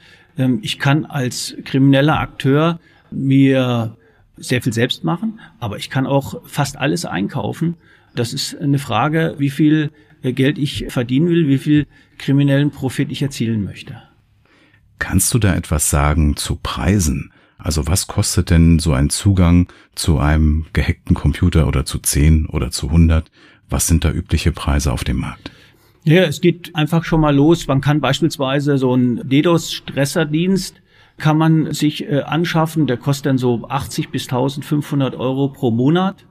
ich 0.62 0.80
kann 0.80 1.06
als 1.06 1.56
krimineller 1.66 2.20
Akteur 2.20 2.80
mir 3.12 3.98
sehr 4.38 4.62
viel 4.62 4.74
selbst 4.74 5.04
machen, 5.04 5.40
aber 5.60 5.78
ich 5.78 5.90
kann 5.90 6.08
auch 6.08 6.42
fast 6.46 6.78
alles 6.78 7.06
einkaufen. 7.06 7.76
Das 8.16 8.34
ist 8.34 8.56
eine 8.56 8.80
Frage, 8.80 9.36
wie 9.38 9.50
viel 9.50 9.92
äh, 10.22 10.34
Geld 10.34 10.58
ich 10.58 10.86
verdienen 10.90 11.28
will, 11.28 11.48
wie 11.48 11.58
viel 11.58 11.88
kriminellen 12.18 12.72
Profit 12.72 13.12
ich 13.12 13.22
erzielen 13.22 13.64
möchte. 13.64 14.02
Kannst 14.98 15.34
du 15.34 15.40
da 15.40 15.56
etwas 15.56 15.90
sagen 15.90 16.36
zu 16.36 16.56
Preisen? 16.56 17.32
Also 17.58 17.88
was 17.88 18.08
kostet 18.08 18.50
denn 18.50 18.80
so 18.80 18.94
ein 18.94 19.10
Zugang 19.10 19.68
zu 19.94 20.20
einem 20.20 20.66
gehackten 20.72 21.16
Computer 21.16 21.68
oder 21.68 21.86
zu 21.86 22.00
10 22.00 22.46
oder 22.46 22.72
zu 22.72 22.88
100? 22.88 23.30
Was 23.70 23.88
sind 23.88 24.06
da 24.06 24.12
übliche 24.12 24.52
Preise 24.52 24.92
auf 24.94 25.04
dem 25.04 25.18
Markt? 25.18 25.52
Ja, 26.10 26.24
es 26.24 26.42
geht 26.42 26.76
einfach 26.76 27.04
schon 27.04 27.22
mal 27.22 27.36
los. 27.36 27.68
Man 27.68 27.82
kann 27.82 28.02
beispielsweise 28.02 28.80
so 28.80 28.94
einen 28.94 29.30
DDoS-Stresserdienst 29.30 30.82
kann 31.20 31.38
man 31.38 31.72
sich 31.72 32.10
äh, 32.10 32.22
anschaffen. 32.22 32.88
Der 32.88 32.98
kostet 32.98 33.28
dann 33.28 33.38
so 33.38 33.68
80 33.70 34.10
bis 34.10 34.24
1500 34.24 35.14
Euro 35.14 35.50
pro 35.50 35.70
Monat. 35.70 36.26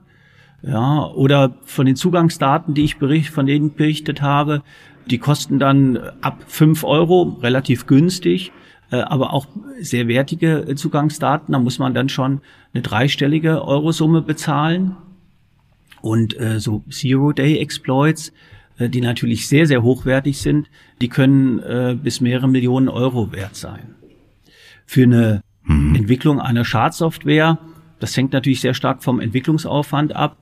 Ja, 0.63 1.05
oder 1.05 1.55
von 1.63 1.85
den 1.85 1.95
Zugangsdaten, 1.95 2.73
die 2.73 2.83
ich 2.83 2.97
bericht, 2.97 3.29
von 3.29 3.45
denen 3.45 3.73
berichtet 3.73 4.21
habe, 4.21 4.63
die 5.09 5.17
kosten 5.17 5.59
dann 5.59 5.95
ab 6.19 6.43
5 6.47 6.83
Euro, 6.83 7.37
relativ 7.41 7.87
günstig, 7.87 8.51
äh, 8.91 8.97
aber 8.97 9.31
auch 9.31 9.47
sehr 9.79 10.09
wertige 10.09 10.67
äh, 10.67 10.75
Zugangsdaten. 10.75 11.53
Da 11.53 11.59
muss 11.59 11.79
man 11.79 11.93
dann 11.93 12.09
schon 12.09 12.41
eine 12.73 12.83
dreistellige 12.83 13.63
Eurosumme 13.63 14.21
bezahlen. 14.21 14.97
Und 16.01 16.37
äh, 16.37 16.59
so 16.59 16.83
Zero-Day-Exploits, 16.89 18.33
die 18.87 19.01
natürlich 19.01 19.47
sehr, 19.47 19.65
sehr 19.65 19.83
hochwertig 19.83 20.37
sind, 20.37 20.69
die 21.01 21.09
können 21.09 21.59
äh, 21.59 21.97
bis 22.01 22.21
mehrere 22.21 22.47
Millionen 22.47 22.87
Euro 22.87 23.33
wert 23.33 23.55
sein 23.55 23.95
für 24.89 25.03
eine 25.03 25.43
mhm. 25.65 25.93
Entwicklung 25.93 26.41
einer 26.41 26.65
Schadsoftware. 26.65 27.59
Das 27.99 28.17
hängt 28.17 28.33
natürlich 28.33 28.59
sehr 28.59 28.73
stark 28.73 29.03
vom 29.03 29.19
Entwicklungsaufwand 29.19 30.15
ab. 30.15 30.37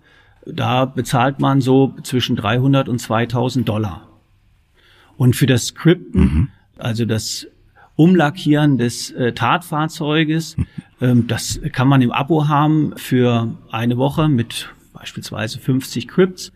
Da 0.46 0.86
bezahlt 0.86 1.42
man 1.42 1.60
so 1.60 1.94
zwischen 2.04 2.38
300 2.38 2.88
und 2.88 3.00
2000 3.00 3.68
Dollar. 3.68 4.08
Und 5.18 5.36
für 5.36 5.48
das 5.48 5.66
Skripten, 5.66 6.22
mhm. 6.22 6.50
also 6.78 7.04
das 7.04 7.46
Umlackieren 7.98 8.78
des 8.78 9.12
äh, 9.12 9.34
Tatfahrzeuges, 9.34 10.56
mhm. 10.56 10.66
ähm, 11.02 11.28
das 11.28 11.60
kann 11.74 11.90
man 11.90 12.02
im 12.02 12.14
Abo 12.14 12.48
haben 12.48 12.94
für 12.96 13.54
eine 13.70 13.98
Woche 13.98 14.30
mit 14.30 14.70
beispielsweise 14.94 15.60
50 15.60 16.06
Scripts 16.06 16.54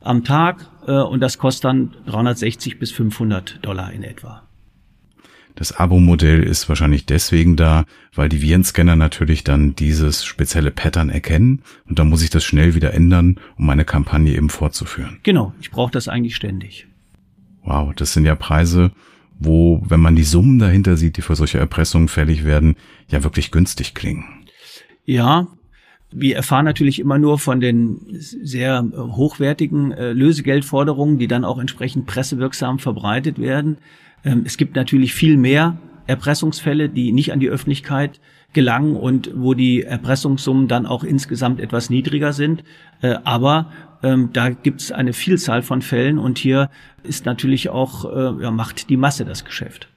am 0.00 0.24
Tag 0.24 0.62
äh, 0.62 0.73
und 0.92 1.20
das 1.20 1.38
kostet 1.38 1.64
dann 1.64 1.94
360 2.06 2.78
bis 2.78 2.90
500 2.92 3.64
Dollar 3.64 3.92
in 3.92 4.02
etwa. 4.02 4.42
Das 5.56 5.72
Abo-Modell 5.72 6.42
ist 6.42 6.68
wahrscheinlich 6.68 7.06
deswegen 7.06 7.54
da, 7.54 7.84
weil 8.12 8.28
die 8.28 8.42
Virenscanner 8.42 8.96
natürlich 8.96 9.44
dann 9.44 9.76
dieses 9.76 10.24
spezielle 10.24 10.72
Pattern 10.72 11.10
erkennen 11.10 11.62
und 11.88 11.98
dann 11.98 12.08
muss 12.08 12.22
ich 12.22 12.30
das 12.30 12.44
schnell 12.44 12.74
wieder 12.74 12.92
ändern, 12.92 13.36
um 13.56 13.66
meine 13.66 13.84
Kampagne 13.84 14.34
eben 14.34 14.50
fortzuführen. 14.50 15.20
Genau, 15.22 15.54
ich 15.60 15.70
brauche 15.70 15.92
das 15.92 16.08
eigentlich 16.08 16.34
ständig. 16.34 16.88
Wow, 17.62 17.94
das 17.94 18.12
sind 18.12 18.24
ja 18.24 18.34
Preise, 18.34 18.90
wo, 19.38 19.80
wenn 19.86 20.00
man 20.00 20.16
die 20.16 20.24
Summen 20.24 20.58
dahinter 20.58 20.96
sieht, 20.96 21.16
die 21.16 21.22
für 21.22 21.36
solche 21.36 21.58
Erpressungen 21.58 22.08
fällig 22.08 22.44
werden, 22.44 22.74
ja 23.08 23.22
wirklich 23.22 23.52
günstig 23.52 23.94
klingen. 23.94 24.24
Ja, 25.04 25.46
wir 26.14 26.36
erfahren 26.36 26.64
natürlich 26.64 27.00
immer 27.00 27.18
nur 27.18 27.38
von 27.38 27.60
den 27.60 28.00
sehr 28.10 28.84
hochwertigen 28.96 29.92
äh, 29.92 30.12
Lösegeldforderungen, 30.12 31.18
die 31.18 31.26
dann 31.26 31.44
auch 31.44 31.58
entsprechend 31.58 32.06
pressewirksam 32.06 32.78
verbreitet 32.78 33.38
werden. 33.38 33.78
Ähm, 34.24 34.42
es 34.44 34.56
gibt 34.56 34.76
natürlich 34.76 35.12
viel 35.12 35.36
mehr 35.36 35.78
Erpressungsfälle, 36.06 36.88
die 36.88 37.12
nicht 37.12 37.32
an 37.32 37.40
die 37.40 37.48
Öffentlichkeit 37.48 38.20
gelangen 38.52 38.94
und 38.94 39.30
wo 39.34 39.54
die 39.54 39.82
Erpressungssummen 39.82 40.68
dann 40.68 40.86
auch 40.86 41.02
insgesamt 41.02 41.60
etwas 41.60 41.90
niedriger 41.90 42.32
sind. 42.32 42.62
Äh, 43.02 43.16
aber 43.24 43.72
ähm, 44.02 44.30
da 44.32 44.50
gibt 44.50 44.80
es 44.80 44.92
eine 44.92 45.12
Vielzahl 45.12 45.62
von 45.62 45.82
Fällen 45.82 46.18
und 46.18 46.38
hier 46.38 46.70
ist 47.02 47.26
natürlich 47.26 47.70
auch, 47.70 48.04
äh, 48.04 48.42
ja, 48.42 48.50
macht 48.50 48.88
die 48.88 48.96
Masse 48.96 49.24
das 49.24 49.44
Geschäft. 49.44 49.88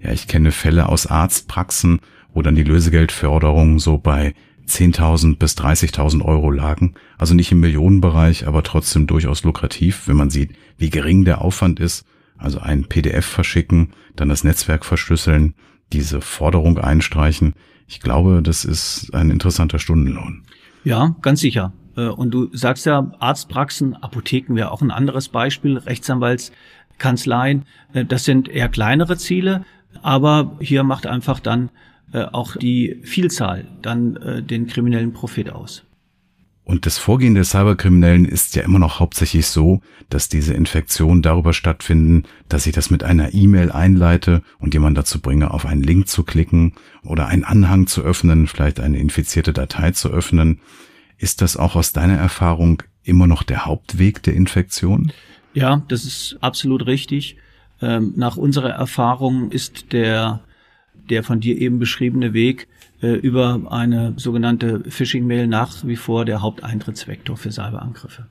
Ja, 0.00 0.12
ich 0.12 0.26
kenne 0.26 0.52
Fälle 0.52 0.88
aus 0.88 1.06
Arztpraxen, 1.06 2.00
wo 2.32 2.42
dann 2.42 2.54
die 2.54 2.62
Lösegeldförderung 2.62 3.78
so 3.78 3.98
bei 3.98 4.34
10.000 4.68 5.36
bis 5.38 5.56
30.000 5.56 6.22
Euro 6.22 6.50
lagen. 6.50 6.94
Also 7.16 7.34
nicht 7.34 7.52
im 7.52 7.60
Millionenbereich, 7.60 8.46
aber 8.46 8.62
trotzdem 8.62 9.06
durchaus 9.06 9.44
lukrativ, 9.44 10.06
wenn 10.06 10.16
man 10.16 10.30
sieht, 10.30 10.52
wie 10.76 10.90
gering 10.90 11.24
der 11.24 11.42
Aufwand 11.42 11.80
ist 11.80 12.04
also 12.38 12.60
ein 12.60 12.84
PDF 12.84 13.26
verschicken, 13.26 13.92
dann 14.16 14.28
das 14.28 14.44
Netzwerk 14.44 14.84
verschlüsseln, 14.84 15.54
diese 15.92 16.20
Forderung 16.20 16.78
einstreichen. 16.78 17.54
Ich 17.86 18.00
glaube, 18.00 18.42
das 18.42 18.64
ist 18.64 19.12
ein 19.12 19.30
interessanter 19.30 19.78
Stundenlohn. 19.78 20.44
Ja, 20.84 21.16
ganz 21.20 21.40
sicher. 21.40 21.72
Äh, 21.96 22.06
und 22.06 22.30
du 22.30 22.48
sagst 22.54 22.86
ja, 22.86 23.12
Arztpraxen, 23.18 23.96
Apotheken 23.96 24.54
wäre 24.54 24.70
auch 24.70 24.82
ein 24.82 24.90
anderes 24.90 25.28
Beispiel, 25.28 25.76
Rechtsanwaltskanzleien, 25.78 27.64
äh, 27.92 28.04
das 28.04 28.24
sind 28.24 28.48
eher 28.48 28.68
kleinere 28.68 29.16
Ziele, 29.16 29.64
aber 30.02 30.56
hier 30.60 30.84
macht 30.84 31.06
einfach 31.06 31.40
dann 31.40 31.70
äh, 32.12 32.22
auch 32.22 32.56
die 32.56 33.00
Vielzahl 33.02 33.66
dann 33.82 34.46
den 34.48 34.66
kriminellen 34.66 35.12
Profit 35.12 35.50
aus. 35.50 35.84
Und 36.68 36.84
das 36.84 36.98
Vorgehen 36.98 37.34
der 37.34 37.44
Cyberkriminellen 37.44 38.26
ist 38.26 38.54
ja 38.54 38.62
immer 38.62 38.78
noch 38.78 39.00
hauptsächlich 39.00 39.46
so, 39.46 39.80
dass 40.10 40.28
diese 40.28 40.52
Infektionen 40.52 41.22
darüber 41.22 41.54
stattfinden, 41.54 42.24
dass 42.50 42.66
ich 42.66 42.74
das 42.74 42.90
mit 42.90 43.02
einer 43.02 43.32
E-Mail 43.32 43.72
einleite 43.72 44.42
und 44.58 44.74
jemand 44.74 44.98
dazu 44.98 45.18
bringe, 45.22 45.50
auf 45.50 45.64
einen 45.64 45.82
Link 45.82 46.08
zu 46.08 46.24
klicken 46.24 46.74
oder 47.02 47.26
einen 47.26 47.44
Anhang 47.44 47.86
zu 47.86 48.02
öffnen, 48.02 48.46
vielleicht 48.46 48.80
eine 48.80 48.98
infizierte 48.98 49.54
Datei 49.54 49.92
zu 49.92 50.10
öffnen. 50.10 50.60
Ist 51.16 51.40
das 51.40 51.56
auch 51.56 51.74
aus 51.74 51.94
deiner 51.94 52.18
Erfahrung 52.18 52.82
immer 53.02 53.26
noch 53.26 53.44
der 53.44 53.64
Hauptweg 53.64 54.22
der 54.24 54.34
Infektion? 54.34 55.10
Ja, 55.54 55.82
das 55.88 56.04
ist 56.04 56.36
absolut 56.42 56.86
richtig. 56.86 57.38
Ähm, 57.80 58.12
nach 58.14 58.36
unserer 58.36 58.72
Erfahrung 58.72 59.50
ist 59.52 59.94
der, 59.94 60.40
der 61.10 61.24
von 61.24 61.40
dir 61.40 61.58
eben 61.58 61.78
beschriebene 61.78 62.32
Weg 62.32 62.68
äh, 63.02 63.12
über 63.14 63.60
eine 63.70 64.14
sogenannte 64.16 64.82
Phishing-Mail 64.88 65.46
nach 65.46 65.84
wie 65.86 65.96
vor 65.96 66.24
der 66.24 66.42
Haupteintrittsvektor 66.42 67.36
für 67.36 67.52
Cyberangriffe. 67.52 68.26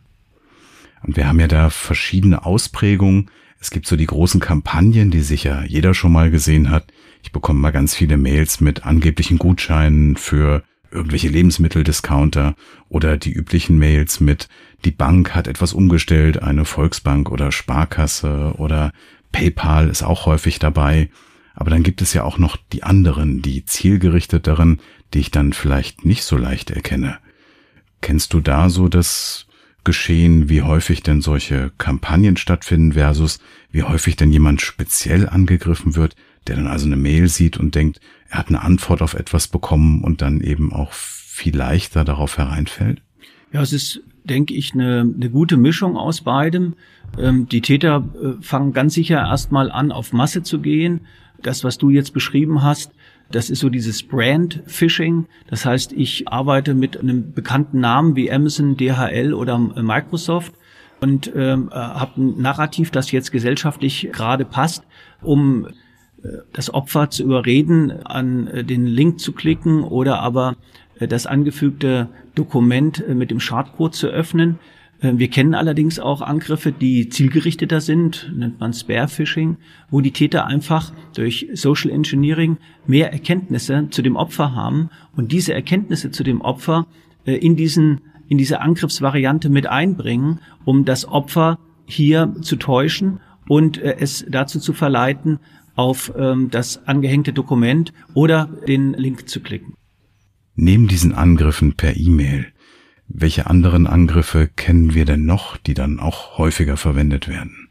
Und 1.04 1.16
wir 1.16 1.28
haben 1.28 1.40
ja 1.40 1.48
da 1.48 1.70
verschiedene 1.70 2.46
Ausprägungen. 2.46 3.30
Es 3.60 3.72
gibt 3.72 3.88
so 3.88 3.96
die 3.96 4.06
großen 4.06 4.40
Kampagnen, 4.40 5.12
die 5.12 5.22
sicher 5.22 5.66
jeder 5.66 5.94
schon 5.94 6.12
mal 6.12 6.32
gesehen 6.32 6.70
hat. 6.70 6.86
Ich 7.24 7.32
bekomme 7.32 7.60
mal 7.60 7.72
ganz 7.72 7.96
viele 7.96 8.18
Mails 8.18 8.62
mit 8.62 8.86
angeblichen 8.86 9.38
Gutscheinen 9.38 10.16
für 10.16 10.64
irgendwelche 10.92 11.28
Lebensmitteldiscounter 11.28 12.56
oder 12.90 13.18
die 13.18 13.34
üblichen 13.34 13.78
Mails 13.78 14.20
mit 14.20 14.48
die 14.86 14.92
Bank 14.92 15.36
hat 15.36 15.48
etwas 15.48 15.74
umgestellt, 15.74 16.42
eine 16.42 16.66
Volksbank 16.66 17.32
oder 17.32 17.52
Sparkasse 17.52 18.54
oder 18.58 18.92
PayPal 19.32 19.90
ist 19.90 20.04
auch 20.04 20.26
häufig 20.26 20.60
dabei. 20.60 21.10
Aber 21.58 21.72
dann 21.72 21.82
gibt 21.82 22.04
es 22.04 22.14
ja 22.14 22.24
auch 22.24 22.38
noch 22.38 22.56
die 22.72 22.84
anderen, 22.84 23.42
die 23.42 23.66
zielgerichteteren, 23.66 24.80
die 25.14 25.20
ich 25.20 25.32
dann 25.32 25.54
vielleicht 25.54 26.06
nicht 26.06 26.24
so 26.24 26.38
leicht 26.38 26.70
erkenne. 26.70 27.18
Kennst 28.00 28.34
du 28.34 28.42
da 28.42 28.70
so 28.70 28.88
das 28.88 29.48
Geschehen, 29.84 30.50
wie 30.50 30.62
häufig 30.62 31.02
denn 31.02 31.20
solche 31.20 31.72
Kampagnen 31.80 32.38
stattfinden 32.38 32.94
versus 32.94 33.40
wie 33.72 33.82
häufig 33.82 34.16
denn 34.16 34.32
jemand 34.32 34.62
speziell 34.62 35.28
angegriffen 35.28 35.96
wird, 35.96 36.16
der 36.46 36.58
dann 36.58 36.68
also 36.68 36.86
eine 36.86 36.96
Mail 36.96 37.28
sieht 37.28 37.58
und 37.58 37.74
denkt, 37.74 38.02
er 38.30 38.38
hat 38.38 38.50
eine 38.50 38.62
Antwort 38.62 39.02
auf 39.02 39.16
etwas 39.16 39.48
bekommen 39.48 40.04
und 40.04 40.22
dann 40.22 40.42
eben 40.42 40.72
auch 40.72 40.94
viel 40.94 41.58
leichter 41.58 42.06
darauf 42.06 42.38
hereinfällt? 42.38 43.02
Ja, 43.52 43.62
es 43.62 43.74
ist 43.74 44.04
denke 44.28 44.54
ich, 44.54 44.74
eine, 44.74 45.12
eine 45.16 45.30
gute 45.30 45.58
Mischung 45.58 45.98
aus 45.98 46.22
beidem. 46.22 46.76
Ähm, 47.18 47.48
die 47.48 47.62
Täter 47.62 48.08
äh, 48.22 48.42
fangen 48.42 48.74
ganz 48.74 48.94
sicher 48.94 49.18
erstmal 49.18 49.72
an, 49.72 49.92
auf 49.92 50.14
Masse 50.14 50.44
zu 50.44 50.60
gehen. 50.60 51.02
Das, 51.42 51.64
was 51.64 51.78
du 51.78 51.90
jetzt 51.90 52.14
beschrieben 52.14 52.64
hast, 52.64 52.92
das 53.32 53.50
ist 53.50 53.60
so 53.60 53.70
dieses 53.70 54.04
Brand-Phishing. 54.04 55.26
Das 55.50 55.66
heißt, 55.66 55.92
ich 55.94 56.28
arbeite 56.30 56.74
mit 56.74 56.98
einem 56.98 57.34
bekannten 57.34 57.80
Namen 57.80 58.16
wie 58.16 58.32
Amazon, 58.32 58.78
DHL 58.78 59.34
oder 59.34 59.58
Microsoft 59.58 60.54
und 61.02 61.32
ähm, 61.36 61.70
äh, 61.72 61.76
habe 61.76 62.22
ein 62.22 62.42
Narrativ, 62.42 62.92
das 62.92 63.12
jetzt 63.12 63.32
gesellschaftlich 63.32 64.10
gerade 64.12 64.46
passt, 64.46 64.84
um 65.22 65.68
äh, 65.68 65.72
das 66.54 66.74
Opfer 66.74 67.10
zu 67.10 67.24
überreden, 67.24 67.92
an 68.06 68.48
äh, 68.48 68.64
den 68.64 68.86
Link 68.86 69.20
zu 69.20 69.34
klicken 69.34 69.84
oder 69.84 70.20
aber 70.20 70.56
äh, 71.00 71.08
das 71.08 71.28
angefügte 71.28 72.10
Dokument 72.36 73.04
äh, 73.08 73.14
mit 73.14 73.30
dem 73.30 73.40
Schadcode 73.40 73.94
zu 73.94 74.08
öffnen. 74.08 74.58
Äh, 75.02 75.14
wir 75.16 75.30
kennen 75.30 75.54
allerdings 75.54 76.00
auch 76.00 76.22
Angriffe, 76.22 76.72
die 76.72 77.10
zielgerichteter 77.10 77.82
sind, 77.82 78.32
nennt 78.36 78.60
man 78.60 78.74
Spare-Phishing, 78.74 79.58
wo 79.90 80.02
die 80.02 80.12
Täter 80.12 80.46
einfach 80.46 80.94
durch 81.16 81.48
Social 81.54 81.92
Engineering 81.92 82.58
mehr 82.86 83.12
Erkenntnisse 83.12 83.88
zu 83.90 84.02
dem 84.02 84.16
Opfer 84.16 84.54
haben 84.56 84.90
und 85.16 85.32
diese 85.32 85.54
Erkenntnisse 85.54 86.12
zu 86.12 86.24
dem 86.24 86.42
Opfer 86.42 86.88
in 87.26 87.56
diesen 87.58 88.02
in 88.30 88.38
diese 88.38 88.60
Angriffsvariante 88.60 89.50
mit 89.50 89.68
einbringen, 89.68 90.40
um 90.66 90.84
das 90.84 91.08
Opfer 91.08 91.60
hier 91.86 92.36
zu 92.42 92.58
täuschen 92.58 93.20
und 93.48 93.78
es 93.78 94.26
dazu 94.28 94.60
zu 94.60 94.74
verleiten, 94.74 95.40
auf 95.76 96.12
ähm, 96.18 96.50
das 96.50 96.86
angehängte 96.88 97.32
Dokument 97.32 97.94
oder 98.14 98.50
den 98.68 98.94
Link 98.94 99.30
zu 99.30 99.40
klicken. 99.42 99.76
Neben 100.56 100.88
diesen 100.88 101.14
Angriffen 101.14 101.76
per 101.76 101.96
E-Mail, 101.96 102.48
welche 103.08 103.48
anderen 103.48 103.88
Angriffe 103.88 104.50
kennen 104.56 104.94
wir 104.94 105.06
denn 105.06 105.26
noch, 105.26 105.58
die 105.58 105.74
dann 105.74 106.00
auch 106.00 106.38
häufiger 106.38 106.78
verwendet 106.78 107.28
werden? 107.28 107.70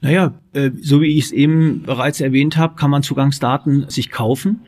Naja, 0.00 0.34
äh, 0.52 0.70
so 0.80 1.00
wie 1.00 1.18
ich 1.18 1.26
es 1.26 1.32
eben 1.32 1.82
bereits 1.82 2.20
erwähnt 2.20 2.56
habe, 2.56 2.76
kann 2.76 2.90
man 2.90 3.02
Zugangsdaten 3.02 3.88
sich 3.88 4.10
kaufen 4.10 4.60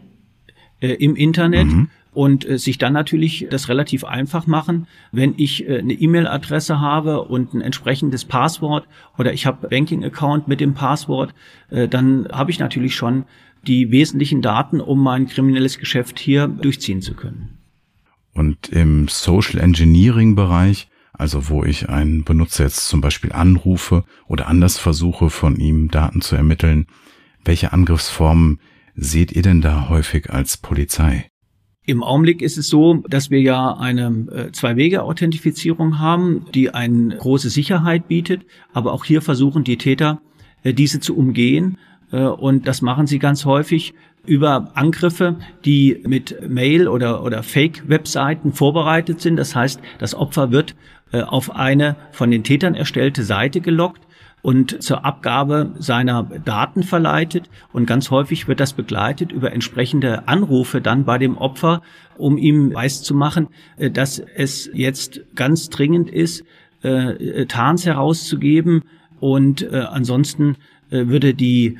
äh, 0.80 0.94
im 0.94 1.16
Internet. 1.16 1.66
Mhm 1.66 1.88
und 2.12 2.48
äh, 2.48 2.58
sich 2.58 2.78
dann 2.78 2.92
natürlich 2.92 3.46
das 3.50 3.68
relativ 3.68 4.04
einfach 4.04 4.46
machen, 4.46 4.86
wenn 5.12 5.34
ich 5.36 5.68
äh, 5.68 5.78
eine 5.78 5.92
E-Mail-Adresse 5.92 6.80
habe 6.80 7.22
und 7.22 7.54
ein 7.54 7.60
entsprechendes 7.60 8.24
Passwort 8.24 8.86
oder 9.18 9.32
ich 9.32 9.46
habe 9.46 9.68
Banking-Account 9.68 10.48
mit 10.48 10.60
dem 10.60 10.74
Passwort, 10.74 11.34
äh, 11.70 11.88
dann 11.88 12.28
habe 12.32 12.50
ich 12.50 12.58
natürlich 12.58 12.94
schon 12.94 13.24
die 13.66 13.90
wesentlichen 13.90 14.42
Daten, 14.42 14.80
um 14.80 15.02
mein 15.02 15.26
kriminelles 15.26 15.78
Geschäft 15.78 16.18
hier 16.18 16.48
durchziehen 16.48 17.02
zu 17.02 17.14
können. 17.14 17.59
Und 18.32 18.68
im 18.68 19.08
Social 19.08 19.60
Engineering 19.60 20.34
Bereich, 20.34 20.88
also 21.12 21.48
wo 21.48 21.64
ich 21.64 21.88
einen 21.88 22.24
Benutzer 22.24 22.64
jetzt 22.64 22.88
zum 22.88 23.00
Beispiel 23.00 23.32
anrufe 23.32 24.04
oder 24.26 24.46
anders 24.46 24.78
versuche, 24.78 25.30
von 25.30 25.56
ihm 25.56 25.90
Daten 25.90 26.20
zu 26.20 26.36
ermitteln, 26.36 26.86
welche 27.44 27.72
Angriffsformen 27.72 28.60
seht 28.94 29.32
ihr 29.32 29.42
denn 29.42 29.60
da 29.60 29.88
häufig 29.88 30.30
als 30.30 30.56
Polizei? 30.56 31.26
Im 31.86 32.02
Augenblick 32.02 32.42
ist 32.42 32.58
es 32.58 32.68
so, 32.68 33.02
dass 33.08 33.30
wir 33.30 33.40
ja 33.40 33.76
eine 33.76 34.26
äh, 34.30 34.52
Zwei-Wege-Authentifizierung 34.52 35.98
haben, 35.98 36.46
die 36.54 36.72
eine 36.72 37.16
große 37.16 37.50
Sicherheit 37.50 38.06
bietet, 38.06 38.44
aber 38.72 38.92
auch 38.92 39.04
hier 39.04 39.22
versuchen 39.22 39.64
die 39.64 39.78
Täter, 39.78 40.20
äh, 40.62 40.74
diese 40.74 41.00
zu 41.00 41.16
umgehen 41.16 41.78
äh, 42.12 42.22
und 42.22 42.66
das 42.66 42.82
machen 42.82 43.06
sie 43.06 43.18
ganz 43.18 43.44
häufig 43.44 43.94
über 44.26 44.70
Angriffe, 44.74 45.36
die 45.64 46.02
mit 46.06 46.48
Mail 46.48 46.88
oder, 46.88 47.22
oder 47.22 47.42
Fake-Webseiten 47.42 48.52
vorbereitet 48.52 49.20
sind. 49.20 49.36
Das 49.36 49.54
heißt, 49.54 49.80
das 49.98 50.14
Opfer 50.14 50.50
wird 50.50 50.74
äh, 51.12 51.22
auf 51.22 51.54
eine 51.54 51.96
von 52.12 52.30
den 52.30 52.44
Tätern 52.44 52.74
erstellte 52.74 53.24
Seite 53.24 53.60
gelockt 53.60 54.02
und 54.42 54.82
zur 54.82 55.04
Abgabe 55.04 55.74
seiner 55.78 56.22
Daten 56.22 56.82
verleitet. 56.82 57.50
Und 57.72 57.86
ganz 57.86 58.10
häufig 58.10 58.48
wird 58.48 58.60
das 58.60 58.72
begleitet 58.72 59.32
über 59.32 59.52
entsprechende 59.52 60.28
Anrufe 60.28 60.80
dann 60.80 61.04
bei 61.04 61.18
dem 61.18 61.36
Opfer, 61.36 61.82
um 62.16 62.38
ihm 62.38 62.72
weiß 62.72 63.02
zu 63.02 63.14
machen, 63.14 63.48
äh, 63.76 63.90
dass 63.90 64.18
es 64.18 64.70
jetzt 64.72 65.20
ganz 65.34 65.70
dringend 65.70 66.10
ist, 66.10 66.44
Tarns 67.48 67.84
herauszugeben. 67.84 68.84
Und 69.18 69.70
ansonsten 69.70 70.56
würde 70.88 71.34
die 71.34 71.76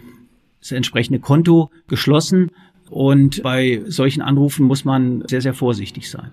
das 0.60 0.72
entsprechende 0.72 1.20
Konto 1.20 1.70
geschlossen. 1.88 2.50
Und 2.88 3.42
bei 3.42 3.82
solchen 3.86 4.22
Anrufen 4.22 4.66
muss 4.66 4.84
man 4.84 5.24
sehr, 5.28 5.40
sehr 5.40 5.54
vorsichtig 5.54 6.10
sein. 6.10 6.32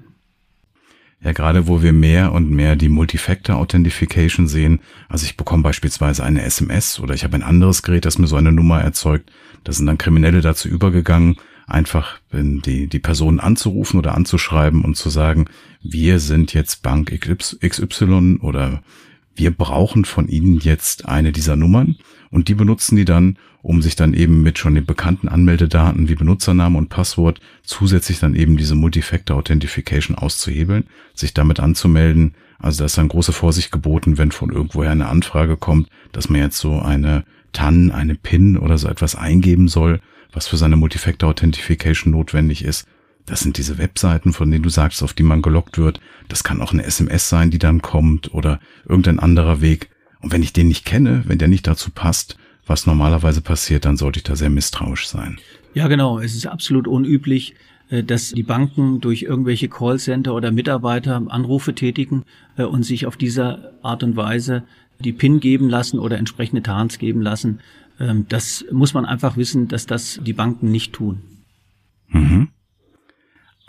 Ja, 1.24 1.32
gerade 1.32 1.68
wo 1.68 1.82
wir 1.82 1.94
mehr 1.94 2.32
und 2.32 2.52
mehr 2.52 2.76
die 2.76 2.90
Multifactor 2.90 3.56
Authentification 3.56 4.48
sehen, 4.48 4.82
also 5.10 5.26
ich 5.26 5.36
bekomme 5.36 5.64
beispielsweise 5.64 6.24
eine 6.24 6.44
SMS 6.44 7.00
oder 7.00 7.16
ich 7.16 7.24
habe 7.24 7.36
ein 7.36 7.44
anderes 7.44 7.82
Gerät, 7.82 8.06
das 8.06 8.20
mir 8.20 8.28
so 8.28 8.36
eine 8.36 8.52
Nummer 8.52 8.82
erzeugt, 8.82 9.32
da 9.64 9.72
sind 9.72 9.88
dann 9.88 9.98
Kriminelle 9.98 10.42
dazu 10.42 10.70
übergegangen, 10.70 11.38
einfach 11.66 12.20
die, 12.32 12.88
die 12.88 13.00
Person 13.00 13.40
anzurufen 13.40 13.98
oder 13.98 14.16
anzuschreiben 14.16 14.86
und 14.86 14.96
zu 14.96 15.10
sagen, 15.10 15.46
wir 15.82 16.20
sind 16.20 16.54
jetzt 16.54 16.84
Bank 16.84 17.20
XY 17.20 18.40
oder 18.42 18.84
wir 19.38 19.52
brauchen 19.52 20.06
von 20.06 20.28
Ihnen 20.28 20.60
jetzt 20.60 21.08
eine 21.08 21.32
dieser 21.32 21.56
Nummern 21.56 21.98
und 22.30 22.48
die 22.48 22.56
benutzen 22.56 22.96
die 22.96 23.06
dann, 23.06 23.38
um 23.62 23.82
sich 23.82 23.96
dann 23.96 24.14
eben 24.14 24.42
mit 24.42 24.60
schon 24.60 24.76
den 24.76 24.86
bekannten 24.86 25.28
Anmeldedaten 25.28 26.10
wie 26.10 26.16
Benutzername 26.16 26.78
und 26.78 26.90
Passwort 26.90 27.40
zusätzlich 27.64 28.20
dann 28.20 28.36
eben 28.36 28.58
diese 28.58 28.76
Multifactor 28.76 29.38
Authentification 29.38 30.18
auszuhebeln, 30.18 30.86
sich 31.14 31.34
damit 31.34 31.60
anzumelden. 31.60 32.36
Also 32.60 32.80
da 32.80 32.86
ist 32.86 32.98
dann 32.98 33.10
große 33.10 33.34
Vorsicht 33.34 33.72
geboten, 33.72 34.18
wenn 34.18 34.32
von 34.32 34.52
irgendwoher 34.52 34.92
eine 34.92 35.08
Anfrage 35.08 35.58
kommt, 35.58 35.90
dass 36.12 36.30
man 36.30 36.42
jetzt 36.42 36.58
so 36.58 36.80
eine 36.80 37.24
TAN, 37.54 37.92
eine 37.92 38.16
PIN 38.16 38.58
oder 38.58 38.78
so 38.78 38.88
etwas 38.88 39.16
eingeben 39.16 39.68
soll, 39.68 40.00
was 40.32 40.48
für 40.48 40.58
seine 40.58 40.76
Multifactor 40.76 41.30
Authentification 41.30 42.12
notwendig 42.12 42.64
ist. 42.64 42.88
Das 43.28 43.42
sind 43.42 43.58
diese 43.58 43.78
Webseiten, 43.78 44.34
von 44.34 44.50
denen 44.50 44.64
du 44.64 44.70
sagst, 44.70 45.04
auf 45.04 45.14
die 45.14 45.24
man 45.24 45.42
gelockt 45.42 45.78
wird. 45.78 46.00
Das 46.30 46.44
kann 46.44 46.62
auch 46.62 46.74
eine 46.74 46.84
SMS 46.84 47.30
sein, 47.30 47.52
die 47.52 47.60
dann 47.60 47.82
kommt 47.82 48.34
oder 48.34 48.60
irgendein 48.88 49.20
anderer 49.20 49.62
Weg. 49.62 49.90
Und 50.22 50.32
wenn 50.32 50.42
ich 50.42 50.54
den 50.54 50.70
nicht 50.70 50.86
kenne, 50.86 51.24
wenn 51.28 51.38
der 51.38 51.50
nicht 51.50 51.68
dazu 51.68 51.92
passt, 51.92 52.38
was 52.66 52.86
normalerweise 52.86 53.42
passiert, 53.42 53.86
dann 53.86 53.98
sollte 53.98 54.20
ich 54.20 54.24
da 54.24 54.36
sehr 54.36 54.50
misstrauisch 54.50 55.08
sein. 55.08 55.38
Ja, 55.74 55.88
genau. 55.88 56.20
Es 56.20 56.36
ist 56.36 56.48
absolut 56.48 56.88
unüblich, 56.88 57.54
äh, 57.90 58.02
dass 58.02 58.32
die 58.32 58.44
Banken 58.44 59.02
durch 59.02 59.24
irgendwelche 59.24 59.68
Callcenter 59.68 60.34
oder 60.34 60.52
Mitarbeiter 60.52 61.22
Anrufe 61.28 61.76
tätigen 61.76 62.24
äh, 62.58 62.64
und 62.64 62.84
sich 62.84 63.06
auf 63.06 63.18
diese 63.18 63.74
Art 63.84 64.04
und 64.04 64.16
Weise 64.16 64.64
die 65.00 65.14
PIN 65.14 65.40
geben 65.40 65.70
lassen 65.70 66.00
oder 66.00 66.18
entsprechende 66.18 66.64
Tarns 66.64 66.98
geben 66.98 67.22
lassen. 67.22 67.60
Ähm, 68.00 68.26
das 68.30 68.66
muss 68.72 68.94
man 68.94 69.06
einfach 69.06 69.36
wissen, 69.36 69.68
dass 69.68 69.86
das 69.86 70.20
die 70.26 70.34
Banken 70.34 70.72
nicht 70.72 70.94
tun. 70.94 71.22
Mhm. 72.10 72.47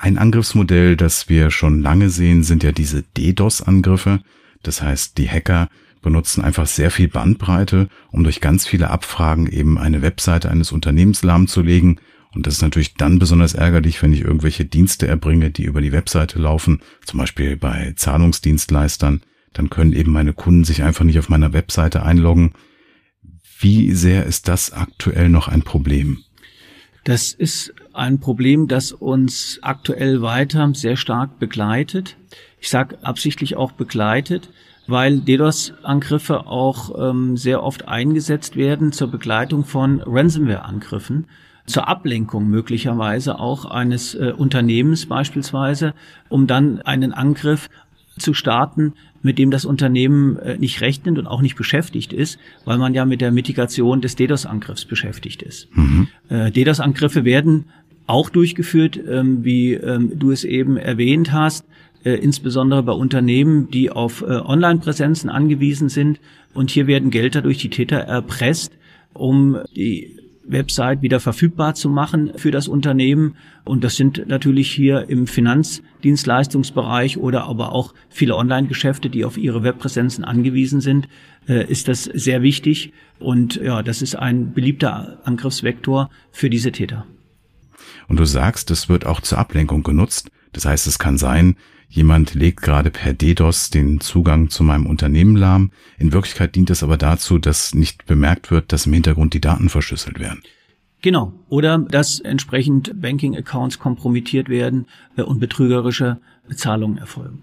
Ein 0.00 0.16
Angriffsmodell, 0.16 0.96
das 0.96 1.28
wir 1.28 1.50
schon 1.50 1.82
lange 1.82 2.08
sehen, 2.08 2.44
sind 2.44 2.62
ja 2.62 2.70
diese 2.70 3.02
DDoS-Angriffe. 3.02 4.20
Das 4.62 4.80
heißt, 4.80 5.18
die 5.18 5.28
Hacker 5.28 5.68
benutzen 6.02 6.42
einfach 6.42 6.68
sehr 6.68 6.92
viel 6.92 7.08
Bandbreite, 7.08 7.88
um 8.12 8.22
durch 8.22 8.40
ganz 8.40 8.64
viele 8.64 8.90
Abfragen 8.90 9.48
eben 9.48 9.76
eine 9.76 10.00
Webseite 10.00 10.50
eines 10.50 10.70
Unternehmens 10.70 11.24
lahmzulegen. 11.24 12.00
Und 12.32 12.46
das 12.46 12.54
ist 12.54 12.62
natürlich 12.62 12.94
dann 12.94 13.18
besonders 13.18 13.54
ärgerlich, 13.54 14.00
wenn 14.00 14.12
ich 14.12 14.20
irgendwelche 14.20 14.64
Dienste 14.64 15.08
erbringe, 15.08 15.50
die 15.50 15.64
über 15.64 15.80
die 15.80 15.92
Webseite 15.92 16.38
laufen, 16.38 16.80
zum 17.04 17.18
Beispiel 17.18 17.56
bei 17.56 17.92
Zahlungsdienstleistern. 17.96 19.22
Dann 19.52 19.68
können 19.68 19.92
eben 19.92 20.12
meine 20.12 20.32
Kunden 20.32 20.62
sich 20.62 20.84
einfach 20.84 21.04
nicht 21.04 21.18
auf 21.18 21.28
meiner 21.28 21.52
Webseite 21.52 22.04
einloggen. 22.04 22.52
Wie 23.58 23.90
sehr 23.92 24.26
ist 24.26 24.46
das 24.46 24.72
aktuell 24.72 25.28
noch 25.28 25.48
ein 25.48 25.62
Problem? 25.62 26.18
Das 27.02 27.32
ist 27.32 27.74
ein 27.98 28.20
Problem, 28.20 28.68
das 28.68 28.92
uns 28.92 29.58
aktuell 29.62 30.22
weiter 30.22 30.70
sehr 30.74 30.96
stark 30.96 31.38
begleitet. 31.38 32.16
Ich 32.60 32.70
sage 32.70 32.98
absichtlich 33.02 33.56
auch 33.56 33.72
begleitet, 33.72 34.50
weil 34.86 35.20
DDoS-Angriffe 35.20 36.46
auch 36.46 37.10
ähm, 37.10 37.36
sehr 37.36 37.62
oft 37.62 37.86
eingesetzt 37.88 38.56
werden 38.56 38.92
zur 38.92 39.08
Begleitung 39.08 39.64
von 39.64 40.00
Ransomware-Angriffen, 40.00 41.26
zur 41.66 41.86
Ablenkung 41.86 42.48
möglicherweise 42.48 43.38
auch 43.38 43.66
eines 43.66 44.14
äh, 44.14 44.32
Unternehmens 44.36 45.06
beispielsweise, 45.06 45.92
um 46.30 46.46
dann 46.46 46.80
einen 46.80 47.12
Angriff 47.12 47.68
zu 48.18 48.34
starten, 48.34 48.94
mit 49.22 49.38
dem 49.38 49.50
das 49.50 49.64
Unternehmen 49.64 50.38
äh, 50.38 50.56
nicht 50.58 50.80
rechnet 50.80 51.18
und 51.18 51.26
auch 51.26 51.42
nicht 51.42 51.56
beschäftigt 51.56 52.12
ist, 52.12 52.38
weil 52.64 52.78
man 52.78 52.94
ja 52.94 53.04
mit 53.04 53.20
der 53.20 53.32
Mitigation 53.32 54.00
des 54.00 54.16
DDoS-Angriffs 54.16 54.84
beschäftigt 54.84 55.42
ist. 55.42 55.68
Mhm. 55.76 56.08
Äh, 56.28 56.50
DDoS-Angriffe 56.50 57.24
werden 57.24 57.66
auch 58.08 58.30
durchgeführt, 58.30 58.98
ähm, 59.08 59.44
wie 59.44 59.74
ähm, 59.74 60.18
du 60.18 60.32
es 60.32 60.42
eben 60.42 60.76
erwähnt 60.76 61.30
hast, 61.32 61.66
äh, 62.04 62.14
insbesondere 62.14 62.82
bei 62.82 62.92
Unternehmen, 62.92 63.70
die 63.70 63.90
auf 63.90 64.22
äh, 64.22 64.24
Online-Präsenzen 64.24 65.30
angewiesen 65.30 65.88
sind. 65.88 66.18
Und 66.54 66.70
hier 66.70 66.86
werden 66.86 67.10
Gelder 67.10 67.42
durch 67.42 67.58
die 67.58 67.70
Täter 67.70 67.98
erpresst, 67.98 68.72
um 69.12 69.58
die 69.76 70.16
Website 70.42 71.02
wieder 71.02 71.20
verfügbar 71.20 71.74
zu 71.74 71.90
machen 71.90 72.32
für 72.36 72.50
das 72.50 72.66
Unternehmen. 72.66 73.36
Und 73.64 73.84
das 73.84 73.96
sind 73.96 74.26
natürlich 74.26 74.72
hier 74.72 75.10
im 75.10 75.26
Finanzdienstleistungsbereich 75.26 77.18
oder 77.18 77.44
aber 77.44 77.72
auch 77.72 77.92
viele 78.08 78.36
Online-Geschäfte, 78.36 79.10
die 79.10 79.26
auf 79.26 79.36
ihre 79.36 79.62
Webpräsenzen 79.62 80.24
angewiesen 80.24 80.80
sind, 80.80 81.08
äh, 81.46 81.70
ist 81.70 81.88
das 81.88 82.04
sehr 82.04 82.40
wichtig. 82.40 82.94
Und 83.18 83.56
ja, 83.56 83.82
das 83.82 84.00
ist 84.00 84.14
ein 84.14 84.54
beliebter 84.54 85.18
Angriffsvektor 85.24 86.08
für 86.32 86.48
diese 86.48 86.72
Täter. 86.72 87.04
Und 88.08 88.18
du 88.18 88.24
sagst, 88.24 88.70
es 88.70 88.88
wird 88.88 89.06
auch 89.06 89.20
zur 89.20 89.38
Ablenkung 89.38 89.82
genutzt. 89.82 90.30
Das 90.52 90.64
heißt, 90.64 90.86
es 90.86 90.98
kann 90.98 91.18
sein, 91.18 91.56
jemand 91.88 92.34
legt 92.34 92.62
gerade 92.62 92.90
per 92.90 93.12
DDoS 93.12 93.70
den 93.70 94.00
Zugang 94.00 94.50
zu 94.50 94.62
meinem 94.62 94.86
Unternehmen 94.86 95.36
lahm. 95.36 95.70
In 95.98 96.12
Wirklichkeit 96.12 96.54
dient 96.54 96.70
es 96.70 96.82
aber 96.82 96.96
dazu, 96.96 97.38
dass 97.38 97.74
nicht 97.74 98.06
bemerkt 98.06 98.50
wird, 98.50 98.72
dass 98.72 98.86
im 98.86 98.92
Hintergrund 98.92 99.34
die 99.34 99.40
Daten 99.40 99.68
verschlüsselt 99.68 100.18
werden. 100.18 100.42
Genau. 101.00 101.32
Oder 101.48 101.78
dass 101.78 102.20
entsprechend 102.20 103.00
Banking-Accounts 103.00 103.78
kompromittiert 103.78 104.48
werden 104.48 104.86
äh, 105.16 105.22
und 105.22 105.38
betrügerische 105.38 106.18
Bezahlungen 106.48 106.98
erfolgen. 106.98 107.42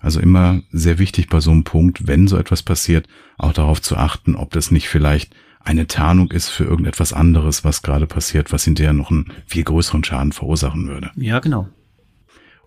Also 0.00 0.20
immer 0.20 0.62
sehr 0.70 0.98
wichtig 0.98 1.28
bei 1.28 1.40
so 1.40 1.50
einem 1.50 1.64
Punkt, 1.64 2.06
wenn 2.06 2.28
so 2.28 2.36
etwas 2.36 2.62
passiert, 2.62 3.08
auch 3.36 3.52
darauf 3.52 3.82
zu 3.82 3.96
achten, 3.96 4.36
ob 4.36 4.52
das 4.52 4.70
nicht 4.70 4.88
vielleicht 4.88 5.34
eine 5.68 5.86
Tarnung 5.86 6.30
ist 6.30 6.48
für 6.48 6.64
irgendetwas 6.64 7.12
anderes, 7.12 7.62
was 7.62 7.82
gerade 7.82 8.06
passiert, 8.06 8.52
was 8.52 8.64
hinterher 8.64 8.94
noch 8.94 9.10
einen 9.10 9.30
viel 9.46 9.64
größeren 9.64 10.02
Schaden 10.02 10.32
verursachen 10.32 10.88
würde. 10.88 11.10
Ja, 11.16 11.40
genau. 11.40 11.68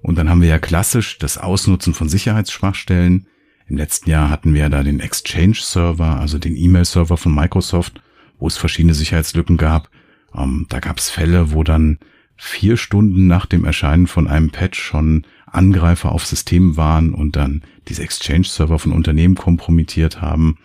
Und 0.03 0.19
dann 0.19 0.29
haben 0.29 0.41
wir 0.41 0.49
ja 0.49 0.59
klassisch 0.59 1.17
das 1.17 1.39
Ausnutzen 1.39 1.95
von 1.95 2.09
Sicherheitsschwachstellen. 2.09 3.25
Im 3.65 3.77
letzten 3.77 4.11
Jahr 4.11 4.29
hatten 4.29 4.53
wir 4.53 4.61
ja 4.61 4.69
da 4.69 4.83
den 4.83 4.99
Exchange-Server, 4.99 6.19
also 6.19 6.37
den 6.37 6.55
E-Mail-Server 6.55 7.17
von 7.17 7.33
Microsoft, 7.33 8.01
wo 8.37 8.45
es 8.45 8.57
verschiedene 8.57 8.93
Sicherheitslücken 8.93 9.57
gab. 9.57 9.89
Ähm, 10.35 10.67
da 10.69 10.79
gab 10.79 10.99
es 10.99 11.09
Fälle, 11.09 11.53
wo 11.53 11.63
dann 11.63 11.97
vier 12.37 12.77
Stunden 12.77 13.25
nach 13.25 13.47
dem 13.47 13.65
Erscheinen 13.65 14.05
von 14.05 14.27
einem 14.27 14.51
Patch 14.51 14.79
schon 14.79 15.25
Angreifer 15.47 16.11
auf 16.11 16.27
System 16.27 16.77
waren 16.77 17.15
und 17.15 17.35
dann 17.35 17.63
diese 17.87 18.03
Exchange-Server 18.03 18.77
von 18.77 18.91
Unternehmen 18.91 19.33
kompromittiert 19.33 20.21
haben. 20.21 20.59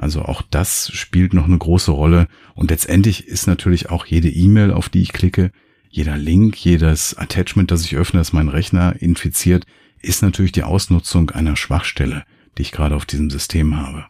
Also 0.00 0.22
auch 0.22 0.40
das 0.40 0.90
spielt 0.94 1.34
noch 1.34 1.44
eine 1.44 1.58
große 1.58 1.90
Rolle. 1.90 2.26
Und 2.54 2.70
letztendlich 2.70 3.28
ist 3.28 3.46
natürlich 3.46 3.90
auch 3.90 4.06
jede 4.06 4.30
E-Mail, 4.30 4.72
auf 4.72 4.88
die 4.88 5.02
ich 5.02 5.12
klicke, 5.12 5.52
jeder 5.90 6.16
Link, 6.16 6.56
jedes 6.56 7.18
Attachment, 7.18 7.70
das 7.70 7.84
ich 7.84 7.96
öffne, 7.96 8.20
das 8.20 8.32
mein 8.32 8.48
Rechner 8.48 8.94
infiziert, 8.98 9.66
ist 10.00 10.22
natürlich 10.22 10.52
die 10.52 10.62
Ausnutzung 10.62 11.28
einer 11.30 11.54
Schwachstelle, 11.54 12.24
die 12.56 12.62
ich 12.62 12.72
gerade 12.72 12.96
auf 12.96 13.04
diesem 13.04 13.28
System 13.28 13.76
habe. 13.76 14.06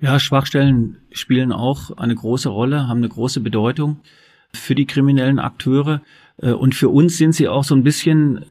Ja, 0.00 0.20
Schwachstellen 0.20 0.98
spielen 1.10 1.50
auch 1.50 1.90
eine 1.96 2.14
große 2.14 2.48
Rolle, 2.48 2.86
haben 2.86 2.98
eine 2.98 3.08
große 3.08 3.40
Bedeutung 3.40 3.98
für 4.54 4.76
die 4.76 4.86
kriminellen 4.86 5.40
Akteure. 5.40 6.02
Äh, 6.36 6.52
und 6.52 6.76
für 6.76 6.88
uns 6.88 7.16
sind 7.16 7.34
sie 7.34 7.48
auch 7.48 7.64
so 7.64 7.74
ein 7.74 7.82
bisschen 7.82 8.44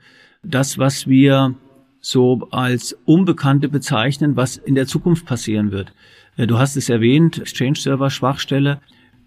das, 0.43 0.77
was 0.77 1.07
wir 1.07 1.55
so 2.01 2.49
als 2.51 2.97
Unbekannte 3.05 3.69
bezeichnen, 3.69 4.35
was 4.35 4.57
in 4.57 4.75
der 4.75 4.87
Zukunft 4.87 5.25
passieren 5.25 5.71
wird. 5.71 5.93
Äh, 6.37 6.47
du 6.47 6.57
hast 6.57 6.75
es 6.75 6.89
erwähnt, 6.89 7.39
Exchange-Server, 7.39 8.09
Schwachstelle. 8.09 8.79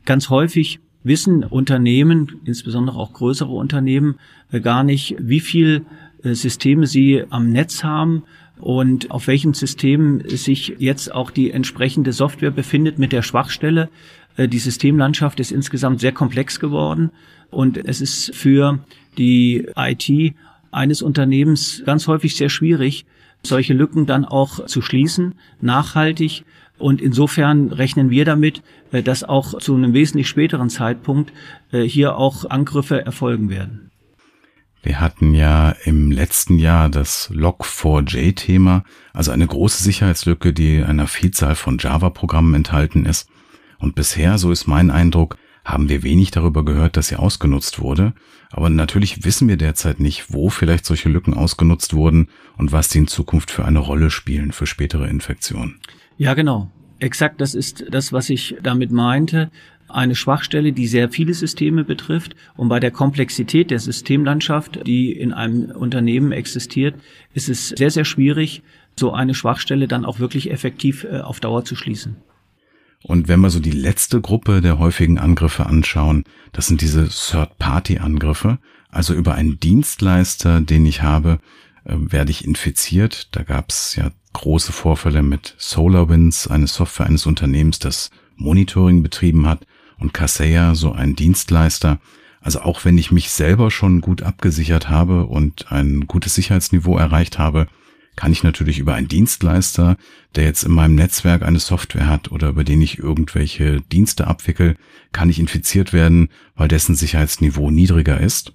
Ganz 0.04 0.30
häufig 0.30 0.80
wissen 1.02 1.44
Unternehmen, 1.44 2.40
insbesondere 2.44 2.98
auch 2.98 3.12
größere 3.12 3.52
Unternehmen, 3.52 4.16
äh, 4.50 4.60
gar 4.60 4.84
nicht, 4.84 5.16
wie 5.18 5.40
viel 5.40 5.86
Systeme 6.26 6.86
sie 6.86 7.22
am 7.28 7.50
Netz 7.50 7.84
haben 7.84 8.22
und 8.58 9.10
auf 9.10 9.26
welchem 9.26 9.52
System 9.52 10.22
sich 10.26 10.76
jetzt 10.78 11.12
auch 11.12 11.30
die 11.30 11.50
entsprechende 11.50 12.14
Software 12.14 12.50
befindet 12.50 12.98
mit 12.98 13.12
der 13.12 13.20
Schwachstelle. 13.20 13.90
Die 14.38 14.58
Systemlandschaft 14.58 15.38
ist 15.38 15.52
insgesamt 15.52 16.00
sehr 16.00 16.12
komplex 16.12 16.60
geworden 16.60 17.10
und 17.50 17.76
es 17.76 18.00
ist 18.00 18.34
für 18.34 18.78
die 19.18 19.66
IT 19.76 20.34
eines 20.70 21.02
Unternehmens 21.02 21.82
ganz 21.84 22.08
häufig 22.08 22.36
sehr 22.36 22.48
schwierig, 22.48 23.06
solche 23.42 23.74
Lücken 23.74 24.06
dann 24.06 24.24
auch 24.24 24.66
zu 24.66 24.82
schließen, 24.82 25.34
nachhaltig. 25.60 26.44
Und 26.78 27.00
insofern 27.00 27.72
rechnen 27.72 28.10
wir 28.10 28.24
damit, 28.24 28.62
äh, 28.92 29.02
dass 29.02 29.24
auch 29.24 29.58
zu 29.58 29.74
einem 29.74 29.92
wesentlich 29.92 30.28
späteren 30.28 30.70
Zeitpunkt 30.70 31.32
äh, 31.72 31.82
hier 31.82 32.16
auch 32.16 32.48
Angriffe 32.50 33.04
erfolgen 33.04 33.48
werden. 33.48 33.90
Wir 34.82 35.00
hatten 35.00 35.32
ja 35.32 35.70
im 35.84 36.10
letzten 36.10 36.58
Jahr 36.58 36.90
das 36.90 37.30
Log4j-Thema, 37.30 38.84
also 39.14 39.30
eine 39.30 39.46
große 39.46 39.82
Sicherheitslücke, 39.82 40.52
die 40.52 40.76
in 40.76 40.84
einer 40.84 41.06
Vielzahl 41.06 41.54
von 41.54 41.78
Java-Programmen 41.78 42.52
enthalten 42.52 43.06
ist. 43.06 43.28
Und 43.78 43.94
bisher, 43.94 44.36
so 44.36 44.52
ist 44.52 44.66
mein 44.66 44.90
Eindruck, 44.90 45.38
haben 45.64 45.88
wir 45.88 46.02
wenig 46.02 46.32
darüber 46.32 46.64
gehört, 46.66 46.98
dass 46.98 47.08
sie 47.08 47.16
ausgenutzt 47.16 47.80
wurde. 47.80 48.12
Aber 48.50 48.68
natürlich 48.68 49.24
wissen 49.24 49.48
wir 49.48 49.56
derzeit 49.56 50.00
nicht, 50.00 50.32
wo 50.32 50.50
vielleicht 50.50 50.84
solche 50.84 51.08
Lücken 51.08 51.32
ausgenutzt 51.32 51.94
wurden 51.94 52.28
und 52.58 52.70
was 52.70 52.88
die 52.88 52.98
in 52.98 53.06
Zukunft 53.06 53.50
für 53.50 53.64
eine 53.64 53.78
Rolle 53.78 54.10
spielen 54.10 54.52
für 54.52 54.66
spätere 54.66 55.08
Infektionen. 55.08 55.80
Ja, 56.16 56.34
genau. 56.34 56.70
Exakt, 56.98 57.40
das 57.40 57.54
ist 57.54 57.84
das, 57.90 58.12
was 58.12 58.30
ich 58.30 58.56
damit 58.62 58.92
meinte. 58.92 59.50
Eine 59.88 60.14
Schwachstelle, 60.14 60.72
die 60.72 60.86
sehr 60.86 61.10
viele 61.10 61.34
Systeme 61.34 61.84
betrifft. 61.84 62.34
Und 62.56 62.68
bei 62.68 62.80
der 62.80 62.90
Komplexität 62.90 63.70
der 63.70 63.78
Systemlandschaft, 63.78 64.86
die 64.86 65.12
in 65.12 65.32
einem 65.32 65.70
Unternehmen 65.70 66.32
existiert, 66.32 66.94
ist 67.34 67.48
es 67.48 67.68
sehr, 67.68 67.90
sehr 67.90 68.04
schwierig, 68.04 68.62
so 68.98 69.12
eine 69.12 69.34
Schwachstelle 69.34 69.88
dann 69.88 70.04
auch 70.04 70.20
wirklich 70.20 70.50
effektiv 70.50 71.04
äh, 71.04 71.20
auf 71.20 71.40
Dauer 71.40 71.64
zu 71.64 71.76
schließen. 71.76 72.16
Und 73.02 73.28
wenn 73.28 73.40
wir 73.40 73.50
so 73.50 73.60
die 73.60 73.70
letzte 73.70 74.20
Gruppe 74.20 74.62
der 74.62 74.78
häufigen 74.78 75.18
Angriffe 75.18 75.66
anschauen, 75.66 76.24
das 76.52 76.68
sind 76.68 76.80
diese 76.80 77.08
Third-Party-Angriffe. 77.08 78.58
Also 78.88 79.12
über 79.12 79.34
einen 79.34 79.60
Dienstleister, 79.60 80.62
den 80.62 80.86
ich 80.86 81.02
habe, 81.02 81.38
äh, 81.84 81.96
werde 81.98 82.30
ich 82.30 82.44
infiziert. 82.44 83.28
Da 83.32 83.42
gab 83.42 83.70
es 83.70 83.96
ja 83.96 84.10
große 84.34 84.72
Vorfälle 84.72 85.22
mit 85.22 85.54
SolarWinds, 85.56 86.48
eine 86.48 86.66
Software 86.66 87.06
eines 87.06 87.24
Unternehmens, 87.24 87.78
das 87.78 88.10
Monitoring 88.36 89.02
betrieben 89.02 89.46
hat, 89.46 89.66
und 89.98 90.12
Kaseya, 90.12 90.74
so 90.74 90.92
ein 90.92 91.16
Dienstleister. 91.16 91.98
Also 92.40 92.60
auch 92.60 92.84
wenn 92.84 92.98
ich 92.98 93.10
mich 93.10 93.30
selber 93.30 93.70
schon 93.70 94.02
gut 94.02 94.22
abgesichert 94.22 94.90
habe 94.90 95.24
und 95.24 95.72
ein 95.72 96.06
gutes 96.06 96.34
Sicherheitsniveau 96.34 96.98
erreicht 96.98 97.38
habe, 97.38 97.68
kann 98.16 98.32
ich 98.32 98.42
natürlich 98.42 98.78
über 98.78 98.94
einen 98.94 99.08
Dienstleister, 99.08 99.96
der 100.36 100.44
jetzt 100.44 100.62
in 100.62 100.72
meinem 100.72 100.94
Netzwerk 100.94 101.42
eine 101.42 101.58
Software 101.58 102.06
hat 102.06 102.30
oder 102.30 102.50
über 102.50 102.62
den 102.62 102.80
ich 102.82 102.98
irgendwelche 102.98 103.80
Dienste 103.80 104.26
abwickel, 104.26 104.76
kann 105.12 105.30
ich 105.30 105.40
infiziert 105.40 105.92
werden, 105.92 106.28
weil 106.54 106.68
dessen 106.68 106.94
Sicherheitsniveau 106.94 107.70
niedriger 107.70 108.20
ist. 108.20 108.52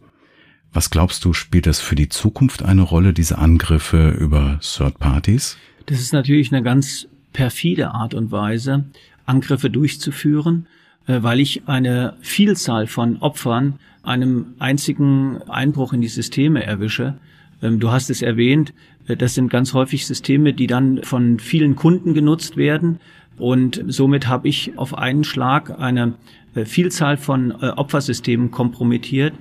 Was 0.71 0.91
glaubst 0.91 1.25
du, 1.25 1.33
spielt 1.33 1.65
das 1.65 1.79
für 1.79 1.95
die 1.95 2.09
Zukunft 2.09 2.61
eine 2.63 2.83
Rolle, 2.83 3.11
diese 3.11 3.39
Angriffe 3.39 4.11
über 4.11 4.59
Third 4.61 4.99
Parties? 4.99 5.57
Das 5.89 6.01
ist 6.01 6.13
natürlich 6.13 6.53
eine 6.53 6.61
ganz 6.61 7.07
perfide 7.33 7.89
Art 7.95 8.13
und 8.13 8.31
Weise, 8.31 8.85
Angriffe 9.25 9.71
durchzuführen, 9.71 10.67
äh, 11.07 11.23
weil 11.23 11.39
ich 11.39 11.63
eine 11.67 12.13
Vielzahl 12.21 12.85
von 12.85 13.17
Opfern 13.17 13.79
einem 14.03 14.53
einzigen 14.59 15.41
Einbruch 15.47 15.91
in 15.91 16.01
die 16.01 16.07
Systeme 16.07 16.63
erwische. 16.63 17.15
Ähm, 17.63 17.79
du 17.79 17.89
hast 17.89 18.11
es 18.11 18.21
erwähnt, 18.21 18.71
äh, 19.07 19.17
das 19.17 19.33
sind 19.33 19.49
ganz 19.49 19.73
häufig 19.73 20.05
Systeme, 20.05 20.53
die 20.53 20.67
dann 20.67 21.01
von 21.01 21.39
vielen 21.39 21.75
Kunden 21.75 22.13
genutzt 22.13 22.55
werden. 22.55 22.99
Und 23.39 23.83
somit 23.87 24.27
habe 24.27 24.47
ich 24.47 24.77
auf 24.77 24.95
einen 24.95 25.23
Schlag 25.23 25.79
eine 25.79 26.13
äh, 26.53 26.65
Vielzahl 26.65 27.17
von 27.17 27.51
Opfersystemen 27.51 28.51
kompromittiert. 28.51 29.33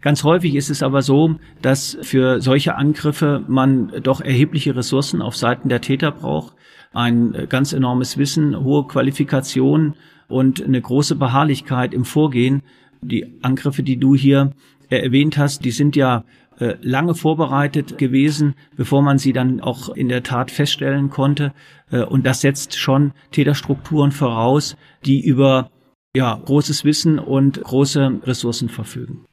Ganz 0.00 0.22
häufig 0.22 0.54
ist 0.54 0.70
es 0.70 0.82
aber 0.82 1.02
so, 1.02 1.36
dass 1.60 1.98
für 2.02 2.40
solche 2.40 2.76
Angriffe 2.76 3.44
man 3.48 3.92
doch 4.02 4.20
erhebliche 4.20 4.76
Ressourcen 4.76 5.22
auf 5.22 5.36
Seiten 5.36 5.68
der 5.68 5.80
Täter 5.80 6.12
braucht, 6.12 6.54
ein 6.92 7.46
ganz 7.48 7.72
enormes 7.72 8.16
Wissen, 8.16 8.58
hohe 8.62 8.86
Qualifikation 8.86 9.94
und 10.28 10.62
eine 10.62 10.80
große 10.80 11.16
Beharrlichkeit 11.16 11.92
im 11.94 12.04
Vorgehen. 12.04 12.62
Die 13.00 13.38
Angriffe, 13.42 13.82
die 13.82 13.98
du 13.98 14.14
hier 14.14 14.52
erwähnt 14.88 15.36
hast, 15.36 15.64
die 15.64 15.70
sind 15.70 15.96
ja 15.96 16.24
äh, 16.58 16.76
lange 16.80 17.14
vorbereitet 17.14 17.98
gewesen, 17.98 18.54
bevor 18.76 19.02
man 19.02 19.18
sie 19.18 19.32
dann 19.32 19.60
auch 19.60 19.90
in 19.90 20.08
der 20.08 20.22
Tat 20.22 20.50
feststellen 20.50 21.10
konnte. 21.10 21.52
Äh, 21.90 22.02
und 22.02 22.26
das 22.26 22.40
setzt 22.40 22.76
schon 22.76 23.12
Täterstrukturen 23.30 24.10
voraus, 24.10 24.76
die 25.04 25.24
über 25.24 25.70
ja, 26.16 26.34
großes 26.34 26.84
Wissen 26.84 27.18
und 27.18 27.62
große 27.62 28.22
Ressourcen 28.24 28.68
verfügen. 28.68 29.27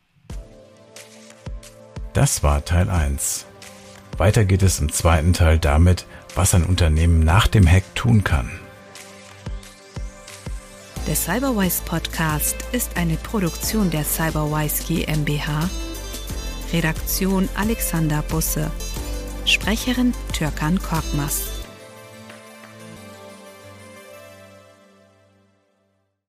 Das 2.15 2.43
war 2.43 2.63
Teil 2.63 2.89
1. 2.89 3.45
Weiter 4.17 4.45
geht 4.45 4.63
es 4.63 4.79
im 4.79 4.89
zweiten 4.89 5.33
Teil 5.33 5.59
damit, 5.59 6.05
was 6.33 6.55
ein 6.55 6.63
Unternehmen 6.63 7.19
nach 7.19 7.45
dem 7.45 7.69
Hack 7.69 7.83
tun 7.93 8.23
kann. 8.23 8.49
Der 11.07 11.15
Cyberwise 11.15 11.83
Podcast 11.83 12.55
ist 12.71 12.95
eine 12.95 13.17
Produktion 13.17 13.91
der 13.91 14.05
Cyberwise 14.05 14.85
GmbH 14.85 15.69
Redaktion 16.71 17.49
Alexander 17.53 18.21
Busse. 18.21 18.71
Sprecherin 19.43 20.13
Türkan 20.31 20.79
Korkmaz. 20.81 21.54